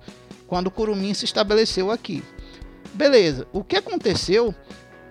[0.49, 2.23] quando o Kurumin se estabeleceu aqui.
[2.93, 4.53] Beleza, o que aconteceu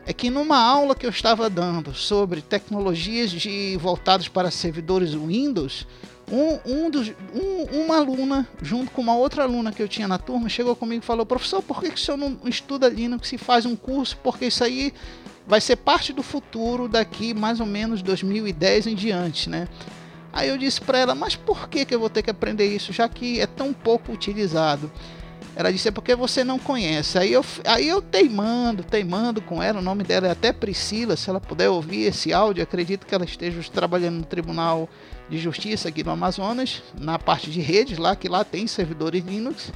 [0.04, 5.86] é que numa aula que eu estava dando sobre tecnologias de, voltadas para servidores Windows,
[6.30, 10.18] um, um dos, um, uma aluna, junto com uma outra aluna que eu tinha na
[10.18, 13.38] turma, chegou comigo e falou: Professor, por que, que o senhor não estuda Linux e
[13.38, 14.18] faz um curso?
[14.22, 14.92] Porque isso aí
[15.46, 19.68] vai ser parte do futuro daqui mais ou menos 2010 em diante, né?
[20.32, 22.92] Aí eu disse para ela: Mas por que, que eu vou ter que aprender isso,
[22.92, 24.90] já que é tão pouco utilizado?
[25.58, 27.18] Ela disse: É porque você não conhece.
[27.18, 29.80] Aí eu, aí eu teimando, teimando com ela.
[29.80, 31.16] O nome dela é até Priscila.
[31.16, 34.88] Se ela puder ouvir esse áudio, acredito que ela esteja trabalhando no Tribunal
[35.28, 39.72] de Justiça aqui no Amazonas, na parte de redes, lá que lá tem servidores Linux.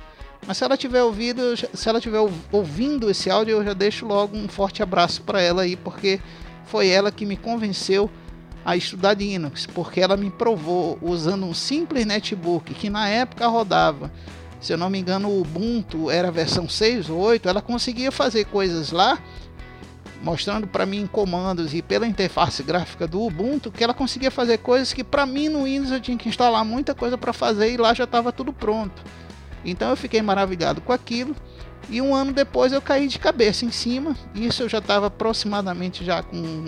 [0.46, 2.20] Mas se ela tiver ouvido, se ela tiver
[2.52, 6.20] ouvindo esse áudio, eu já deixo logo um forte abraço para ela aí, porque
[6.64, 8.08] foi ela que me convenceu
[8.64, 14.12] a estudar Linux, porque ela me provou usando um simples netbook que na época rodava,
[14.62, 18.44] se eu não me engano, o Ubuntu era versão 6 ou 8, ela conseguia fazer
[18.44, 19.18] coisas lá
[20.22, 24.92] mostrando para mim comandos e pela interface gráfica do Ubuntu que ela conseguia fazer coisas
[24.92, 27.92] que para mim no Windows eu tinha que instalar muita coisa para fazer e lá
[27.92, 29.02] já estava tudo pronto.
[29.64, 31.34] Então eu fiquei maravilhado com aquilo
[31.90, 34.16] e um ano depois eu caí de cabeça em cima.
[34.32, 36.66] Isso eu já estava aproximadamente já com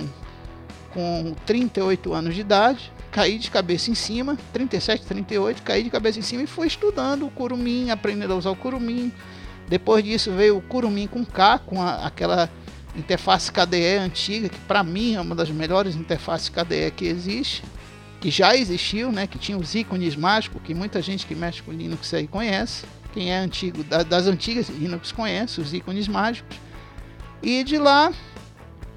[0.94, 2.92] com 38 anos de idade.
[3.10, 7.26] Caí de cabeça em cima, 37, 38, caí de cabeça em cima e fui estudando
[7.26, 9.12] o Kurumin, aprendendo a usar o Kurumin.
[9.68, 12.50] Depois disso veio o Kurumin com K, com a, aquela
[12.96, 17.62] interface KDE antiga, que para mim é uma das melhores interfaces KDE que existe,
[18.20, 21.72] que já existiu, né, que tinha os ícones mágicos, que muita gente que mexe com
[21.72, 22.84] Linux aí conhece.
[23.12, 26.56] Quem é antigo das antigas Linux conhece os ícones mágicos.
[27.40, 28.12] E de lá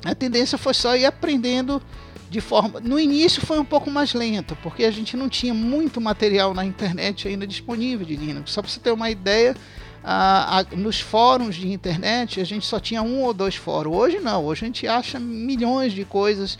[0.04, 1.82] a tendência foi só ir aprendendo
[2.30, 2.80] de forma.
[2.80, 6.66] No início foi um pouco mais lento, porque a gente não tinha muito material na
[6.66, 8.52] internet ainda disponível de Linux.
[8.52, 9.56] Só para você ter uma ideia,
[10.04, 13.96] a, a, nos fóruns de internet a gente só tinha um ou dois fóruns.
[13.96, 16.58] Hoje não, hoje a gente acha milhões de coisas,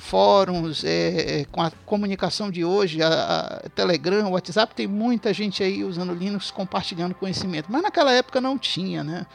[0.00, 3.08] fóruns, é, é, com a comunicação de hoje, a,
[3.64, 8.58] a, Telegram, WhatsApp, tem muita gente aí usando Linux compartilhando conhecimento, mas naquela época não
[8.58, 9.26] tinha, né?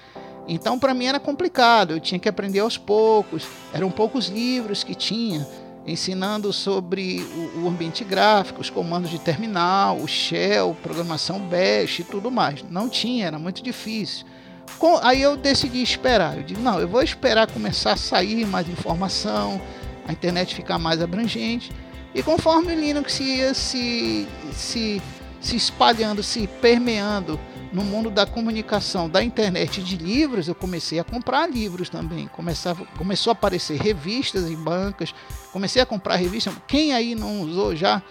[0.47, 4.93] Então para mim era complicado, eu tinha que aprender aos poucos, eram poucos livros que
[4.93, 5.47] tinha
[5.85, 7.21] ensinando sobre
[7.55, 12.63] o, ambiente gráfico, os comandos de terminal, o shell, programação bash e tudo mais.
[12.69, 14.25] Não tinha, era muito difícil.
[15.03, 16.37] Aí eu decidi esperar.
[16.37, 19.61] Eu disse, não, eu vou esperar começar a sair mais informação,
[20.07, 21.71] a internet ficar mais abrangente.
[22.15, 25.01] E conforme o Linux ia se, se,
[25.39, 27.39] se espalhando, se permeando
[27.75, 32.25] no mundo da comunicação, da internet de livros, eu comecei a comprar livros também.
[32.27, 35.13] Começava, começou a aparecer revistas em bancas,
[35.51, 36.53] comecei a comprar revistas.
[36.65, 38.01] Quem aí não usou já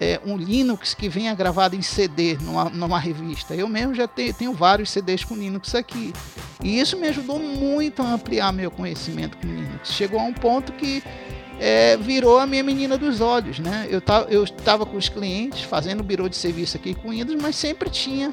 [0.00, 3.54] é, um Linux que venha gravado em CD numa, numa revista?
[3.54, 6.12] Eu mesmo já tenho, tenho, vários CDs com Linux aqui.
[6.60, 9.92] E isso me ajudou muito a ampliar meu conhecimento com Linux.
[9.92, 11.00] Chegou a um ponto que
[11.60, 13.86] é, virou a minha menina dos olhos, né?
[13.88, 18.32] Eu estava com os clientes fazendo birô de serviço aqui com Windows, mas sempre tinha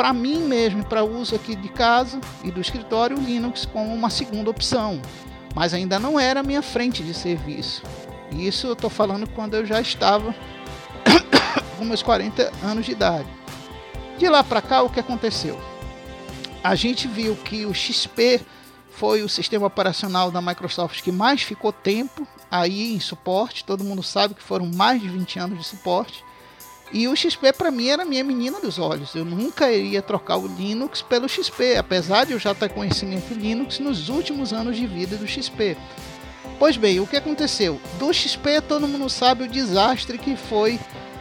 [0.00, 4.08] para mim mesmo, para uso aqui de casa e do escritório, o Linux como uma
[4.08, 4.98] segunda opção,
[5.54, 7.82] mas ainda não era a minha frente de serviço.
[8.32, 10.34] Isso eu estou falando quando eu já estava
[11.76, 13.28] com meus 40 anos de idade.
[14.16, 15.60] De lá para cá, o que aconteceu?
[16.64, 18.40] A gente viu que o XP
[18.88, 23.66] foi o sistema operacional da Microsoft que mais ficou tempo aí em suporte.
[23.66, 26.24] Todo mundo sabe que foram mais de 20 anos de suporte.
[26.92, 29.14] E o XP para mim era minha menina dos olhos.
[29.14, 33.78] Eu nunca iria trocar o Linux pelo XP, apesar de eu já ter conhecimento Linux
[33.78, 35.76] nos últimos anos de vida do XP.
[36.58, 37.80] Pois bem, o que aconteceu?
[37.98, 40.78] Do XP todo mundo sabe o desastre que foi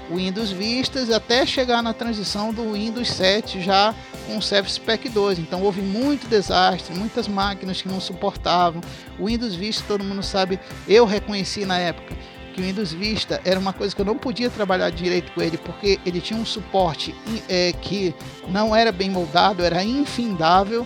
[0.09, 3.93] o Windows Vista até chegar na transição do Windows 7 já
[4.25, 5.37] com o Service Pack 2.
[5.37, 8.81] Então houve muito desastre, muitas máquinas que não suportavam.
[9.19, 12.15] O Windows Vista todo mundo sabe, eu reconheci na época
[12.59, 15.57] que o Windows Vista era uma coisa que eu não podia trabalhar direito com ele,
[15.57, 17.15] porque ele tinha um suporte
[17.47, 18.13] é, que
[18.49, 20.85] não era bem moldado, era infindável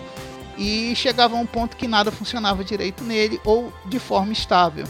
[0.56, 4.86] e chegava a um ponto que nada funcionava direito nele ou de forma estável.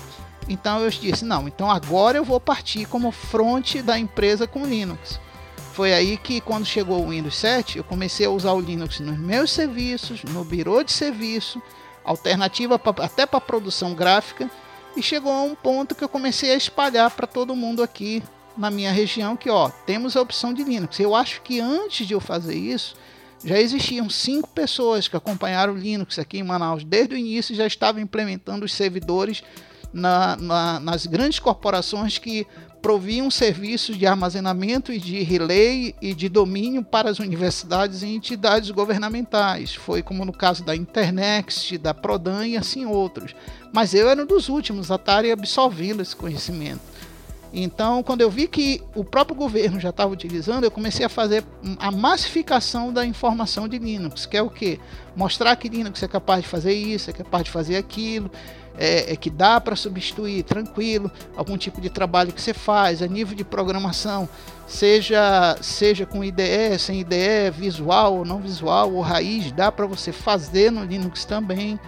[0.47, 5.19] Então eu disse: não, então agora eu vou partir como front da empresa com Linux.
[5.73, 9.19] Foi aí que, quando chegou o Windows 7, eu comecei a usar o Linux nos
[9.19, 11.61] meus serviços, no birô de serviço,
[12.05, 14.49] alternativa pra, até para produção gráfica
[14.97, 18.23] e chegou a um ponto que eu comecei a espalhar para todo mundo aqui
[18.57, 20.99] na minha região que ó, temos a opção de Linux.
[21.01, 22.97] Eu acho que antes de eu fazer isso,
[23.45, 27.67] já existiam cinco pessoas que acompanharam o Linux aqui em Manaus desde o início já
[27.67, 29.43] estavam implementando os servidores
[29.93, 32.47] na, na, nas grandes corporações que
[32.85, 38.71] proviam serviços de armazenamento e de relay e de domínio para as universidades e entidades
[38.71, 39.75] governamentais.
[39.75, 43.35] Foi como no caso da Internext, da Prodan e assim outros.
[43.73, 46.83] Mas eu era um dos últimos a estarem absorvendo esse conhecimento.
[47.55, 51.43] Então, quando eu vi que o próprio governo já estava utilizando, eu comecei a fazer
[51.79, 54.79] a massificação da informação de Linux, que é o que?
[55.17, 58.31] Mostrar que Linux é capaz de fazer isso, é capaz de fazer aquilo,
[58.77, 63.07] é, é que dá para substituir tranquilo algum tipo de trabalho que você faz a
[63.07, 64.29] nível de programação,
[64.67, 70.13] seja seja com IDE, sem IDE, visual ou não visual, ou raiz, dá para você
[70.13, 71.79] fazer no Linux também.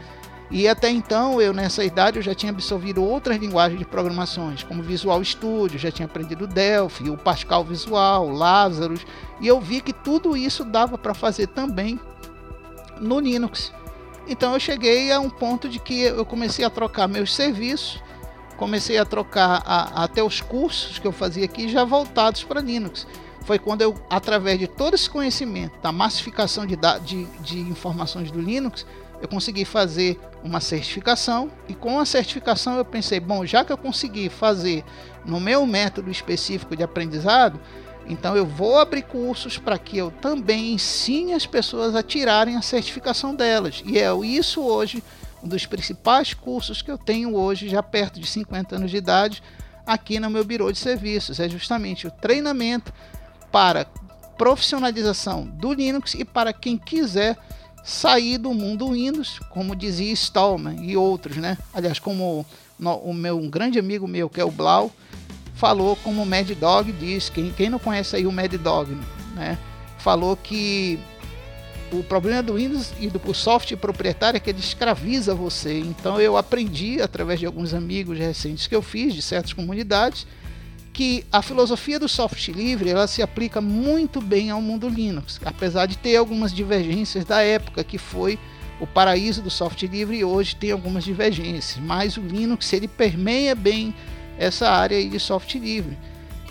[0.48, 4.80] E até então, eu nessa idade, eu já tinha absorvido outras linguagens de programações, como
[4.80, 9.04] Visual Studio, já tinha aprendido Delphi, o Pascal Visual, Lazarus,
[9.40, 11.98] e eu vi que tudo isso dava para fazer também
[13.00, 13.72] no Linux.
[14.26, 18.02] Então eu cheguei a um ponto de que eu comecei a trocar meus serviços,
[18.56, 23.06] comecei a trocar a, até os cursos que eu fazia aqui já voltados para Linux.
[23.42, 28.40] Foi quando eu, através de todo esse conhecimento da massificação de, de, de informações do
[28.40, 28.84] Linux,
[29.22, 33.78] eu consegui fazer uma certificação e com a certificação eu pensei, bom, já que eu
[33.78, 34.84] consegui fazer
[35.24, 37.60] no meu método específico de aprendizado,
[38.08, 42.62] então eu vou abrir cursos para que eu também ensine as pessoas a tirarem a
[42.62, 43.82] certificação delas.
[43.84, 45.02] E é isso hoje
[45.42, 49.42] um dos principais cursos que eu tenho hoje, já perto de 50 anos de idade,
[49.86, 51.38] aqui no meu birô de serviços.
[51.38, 52.92] É justamente o treinamento
[53.52, 53.86] para
[54.36, 57.36] profissionalização do Linux e para quem quiser
[57.84, 61.56] sair do mundo Windows, como dizia Stallman e outros, né?
[61.72, 62.44] Aliás, como
[62.78, 64.90] o meu um grande amigo meu que é o Blau,
[65.56, 68.96] falou como o Mad Dog diz, quem, quem não conhece aí o Mad Dog,
[69.34, 69.58] né?
[69.98, 71.00] Falou que
[71.90, 75.78] o problema do Windows e do software proprietário é que ele escraviza você.
[75.78, 80.26] Então eu aprendi através de alguns amigos recentes que eu fiz de certas comunidades
[80.92, 85.84] que a filosofia do software livre ela se aplica muito bem ao mundo Linux, apesar
[85.84, 88.38] de ter algumas divergências da época que foi
[88.80, 93.54] o paraíso do software livre e hoje tem algumas divergências, mas o Linux ele permeia
[93.54, 93.94] bem
[94.38, 95.98] essa área de software livre.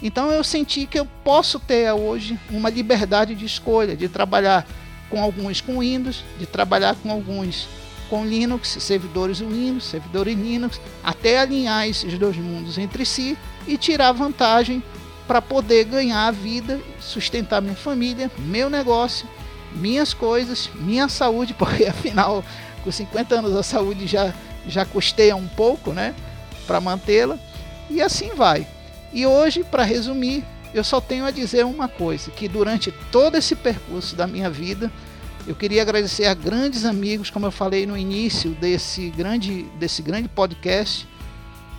[0.01, 4.67] Então eu senti que eu posso ter hoje uma liberdade de escolha, de trabalhar
[5.09, 7.67] com alguns com Windows, de trabalhar com alguns
[8.09, 14.11] com Linux, servidores Windows, servidores Linux, até alinhar esses dois mundos entre si e tirar
[14.11, 14.83] vantagem
[15.27, 19.27] para poder ganhar a vida, sustentar minha família, meu negócio,
[19.73, 22.43] minhas coisas, minha saúde, porque afinal
[22.83, 24.33] com 50 anos a saúde já
[24.67, 26.15] já custeia um pouco, né,
[26.65, 27.37] para mantê-la.
[27.89, 28.67] E assim vai.
[29.13, 33.55] E hoje, para resumir, eu só tenho a dizer uma coisa: que durante todo esse
[33.55, 34.91] percurso da minha vida,
[35.47, 40.27] eu queria agradecer a grandes amigos, como eu falei no início desse grande, desse grande
[40.27, 41.07] podcast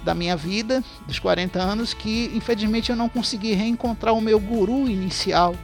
[0.05, 4.89] da minha vida, dos 40 anos, que infelizmente eu não consegui reencontrar o meu guru
[4.89, 5.55] inicial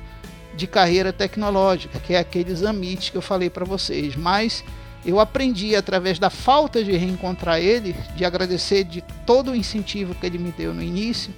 [0.56, 4.16] de carreira tecnológica, que é aquele Zamit que eu falei para vocês.
[4.16, 4.64] Mas
[5.04, 10.24] eu aprendi através da falta de reencontrar ele, de agradecer de todo o incentivo que
[10.24, 11.32] ele me deu no início,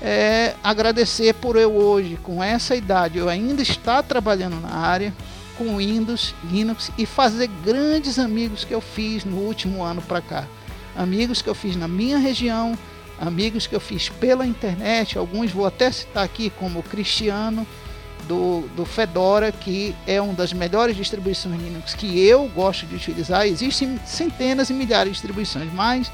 [0.00, 5.12] é, agradecer por eu hoje, com essa idade, eu ainda estar trabalhando na área,
[5.56, 10.44] com Windows, Linux e fazer grandes amigos que eu fiz no último ano para cá.
[10.94, 12.78] Amigos que eu fiz na minha região,
[13.18, 17.66] amigos que eu fiz pela internet, alguns vou até citar aqui, como Cristiano,
[18.28, 23.46] do, do Fedora, que é uma das melhores distribuições Linux que eu gosto de utilizar.
[23.46, 26.10] Existem centenas e milhares de distribuições, mas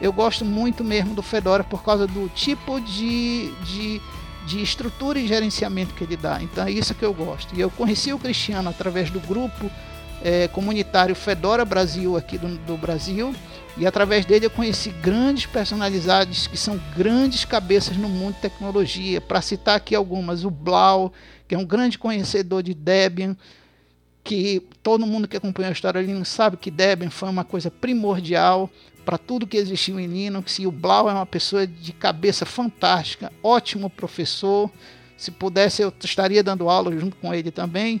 [0.00, 4.00] eu gosto muito mesmo do Fedora por causa do tipo de, de
[4.46, 6.42] de estrutura e gerenciamento que ele dá.
[6.42, 7.54] Então é isso que eu gosto.
[7.54, 9.70] E eu conheci o Cristiano através do grupo
[10.22, 13.34] é, comunitário Fedora Brasil aqui do, do, Brasil
[13.76, 19.20] e através dele eu conheci grandes personalidades que são grandes cabeças no mundo de tecnologia.
[19.20, 21.12] Para citar aqui algumas, o Blau,
[21.50, 23.36] que é um grande conhecedor de Debian,
[24.22, 28.70] que todo mundo que acompanha a história Linux sabe que Debian foi uma coisa primordial
[29.04, 33.32] para tudo que existiu em Linux e o Blau é uma pessoa de cabeça fantástica,
[33.42, 34.70] ótimo professor.
[35.16, 38.00] Se pudesse eu estaria dando aula junto com ele também.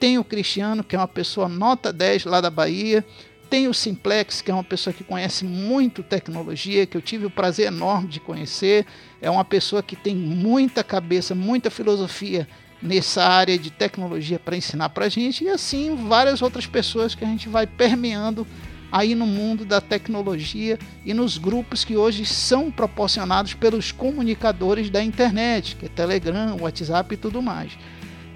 [0.00, 3.04] Tem o Cristiano, que é uma pessoa nota 10 lá da Bahia.
[3.50, 7.30] Tem o Simplex, que é uma pessoa que conhece muito tecnologia, que eu tive o
[7.30, 8.86] prazer enorme de conhecer.
[9.20, 12.48] É uma pessoa que tem muita cabeça, muita filosofia
[12.82, 15.44] nessa área de tecnologia para ensinar para a gente.
[15.44, 18.46] E assim várias outras pessoas que a gente vai permeando
[18.90, 25.02] aí no mundo da tecnologia e nos grupos que hoje são proporcionados pelos comunicadores da
[25.02, 27.72] internet, que é Telegram, WhatsApp e tudo mais.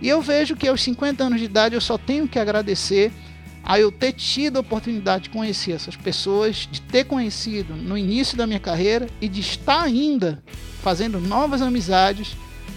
[0.03, 3.13] E eu vejo que aos 50 anos de idade eu só tenho que agradecer
[3.63, 8.37] a eu ter tido a oportunidade de conhecer essas pessoas, de ter conhecido no início
[8.37, 10.43] da minha carreira e de estar ainda
[10.83, 12.35] fazendo novas amizades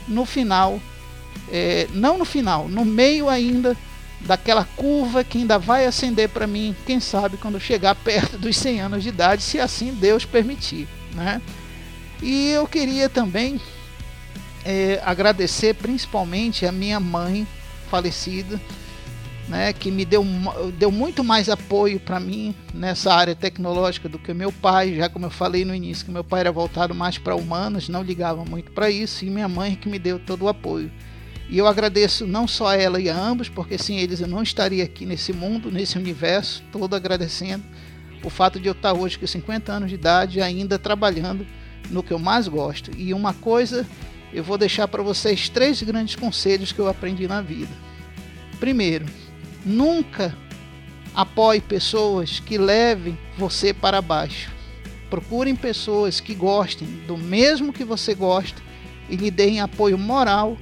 [0.07, 0.81] no final,
[1.53, 3.77] é, não no final, no meio ainda
[4.21, 8.81] daquela curva que ainda vai acender para mim, quem sabe quando chegar perto dos 100
[8.81, 11.39] anos de idade, se assim Deus permitir, né?
[12.23, 13.61] E eu queria também
[14.65, 17.45] é, agradecer principalmente a minha mãe
[17.87, 18.59] falecida,
[19.47, 20.25] né, que me deu,
[20.79, 25.25] deu muito mais apoio para mim nessa área tecnológica do que meu pai, já como
[25.25, 28.71] eu falei no início, que meu pai era voltado mais para humanas, não ligava muito
[28.71, 30.89] para isso, e minha mãe que me deu todo o apoio.
[31.49, 34.41] E eu agradeço não só a ela e a ambos, porque sem eles eu não
[34.41, 37.63] estaria aqui nesse mundo, nesse universo, todo agradecendo
[38.23, 41.45] o fato de eu estar hoje com 50 anos de idade ainda trabalhando
[41.89, 42.91] no que eu mais gosto.
[42.97, 43.85] E uma coisa
[44.31, 47.71] eu vou deixar para vocês três grandes conselhos que eu aprendi na vida.
[48.59, 49.05] Primeiro,
[49.65, 50.35] nunca
[51.13, 54.51] apoie pessoas que levem você para baixo.
[55.09, 58.59] Procurem pessoas que gostem do mesmo que você gosta
[59.09, 60.57] e lhe deem apoio moral,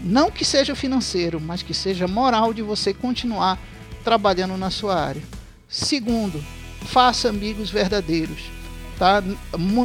[0.00, 3.58] não que seja financeiro, mas que seja moral de você continuar
[4.04, 5.22] trabalhando na sua área.
[5.68, 6.42] Segundo,
[6.82, 8.44] faça amigos verdadeiros,
[8.98, 9.22] tá?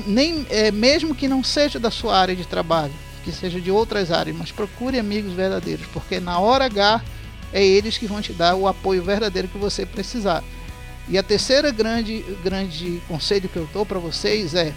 [0.06, 2.94] Nem é, mesmo que não seja da sua área de trabalho
[3.24, 7.04] que seja de outras áreas, mas procure amigos verdadeiros, porque na hora H
[7.54, 10.44] é eles que vão te dar o apoio verdadeiro que você precisar.
[11.08, 14.74] E a terceira grande, grande conselho que eu dou para vocês é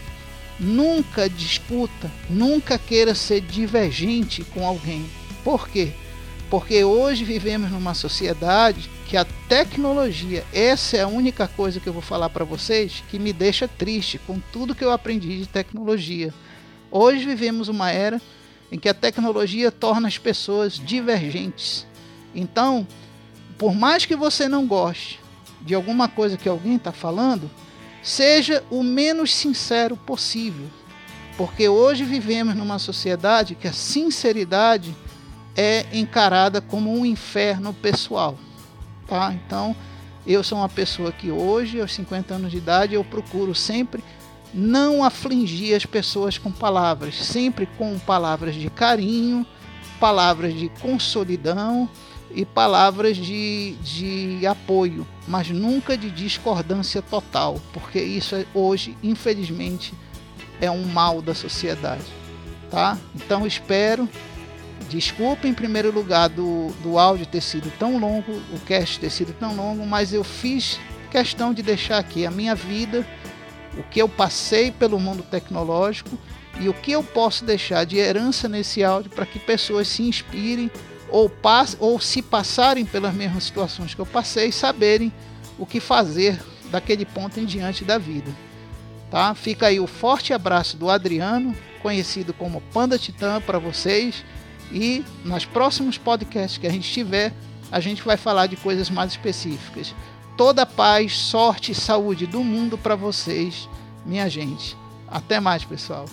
[0.58, 5.04] nunca disputa, nunca queira ser divergente com alguém.
[5.44, 5.92] Por quê?
[6.48, 11.92] Porque hoje vivemos numa sociedade que a tecnologia, essa é a única coisa que eu
[11.92, 16.32] vou falar para vocês que me deixa triste com tudo que eu aprendi de tecnologia.
[16.90, 18.20] Hoje vivemos uma era
[18.72, 21.86] em que a tecnologia torna as pessoas divergentes.
[22.34, 22.86] Então,
[23.58, 25.20] por mais que você não goste
[25.60, 27.50] de alguma coisa que alguém está falando,
[28.02, 30.66] seja o menos sincero possível.
[31.36, 34.94] Porque hoje vivemos numa sociedade que a sinceridade
[35.56, 38.36] é encarada como um inferno pessoal.
[39.06, 39.32] Tá?
[39.32, 39.74] Então,
[40.26, 44.02] eu sou uma pessoa que hoje, aos 50 anos de idade, eu procuro sempre
[44.52, 49.44] não afligir as pessoas com palavras, sempre com palavras de carinho,
[49.98, 51.88] palavras de consolidão
[52.30, 59.92] e palavras de, de apoio, mas nunca de discordância total, porque isso é, hoje, infelizmente,
[60.60, 62.04] é um mal da sociedade.
[62.70, 62.98] Tá?
[63.14, 64.08] Então espero.
[64.88, 69.32] Desculpa em primeiro lugar do, do áudio ter sido tão longo, o cast ter sido
[69.32, 70.78] tão longo, mas eu fiz
[71.10, 73.06] questão de deixar aqui a minha vida
[73.78, 76.18] o que eu passei pelo mundo tecnológico
[76.60, 80.70] e o que eu posso deixar de herança nesse áudio para que pessoas se inspirem
[81.08, 85.12] ou, pass ou se passarem pelas mesmas situações que eu passei, saberem
[85.58, 88.32] o que fazer daquele ponto em diante da vida.
[89.10, 89.34] Tá?
[89.34, 94.24] Fica aí o forte abraço do Adriano, conhecido como Panda Titã, para vocês.
[94.72, 97.32] E nos próximos podcasts que a gente tiver,
[97.70, 99.94] a gente vai falar de coisas mais específicas
[100.36, 103.68] toda paz, sorte e saúde do mundo para vocês,
[104.04, 104.76] minha gente.
[105.08, 106.06] Até mais, pessoal.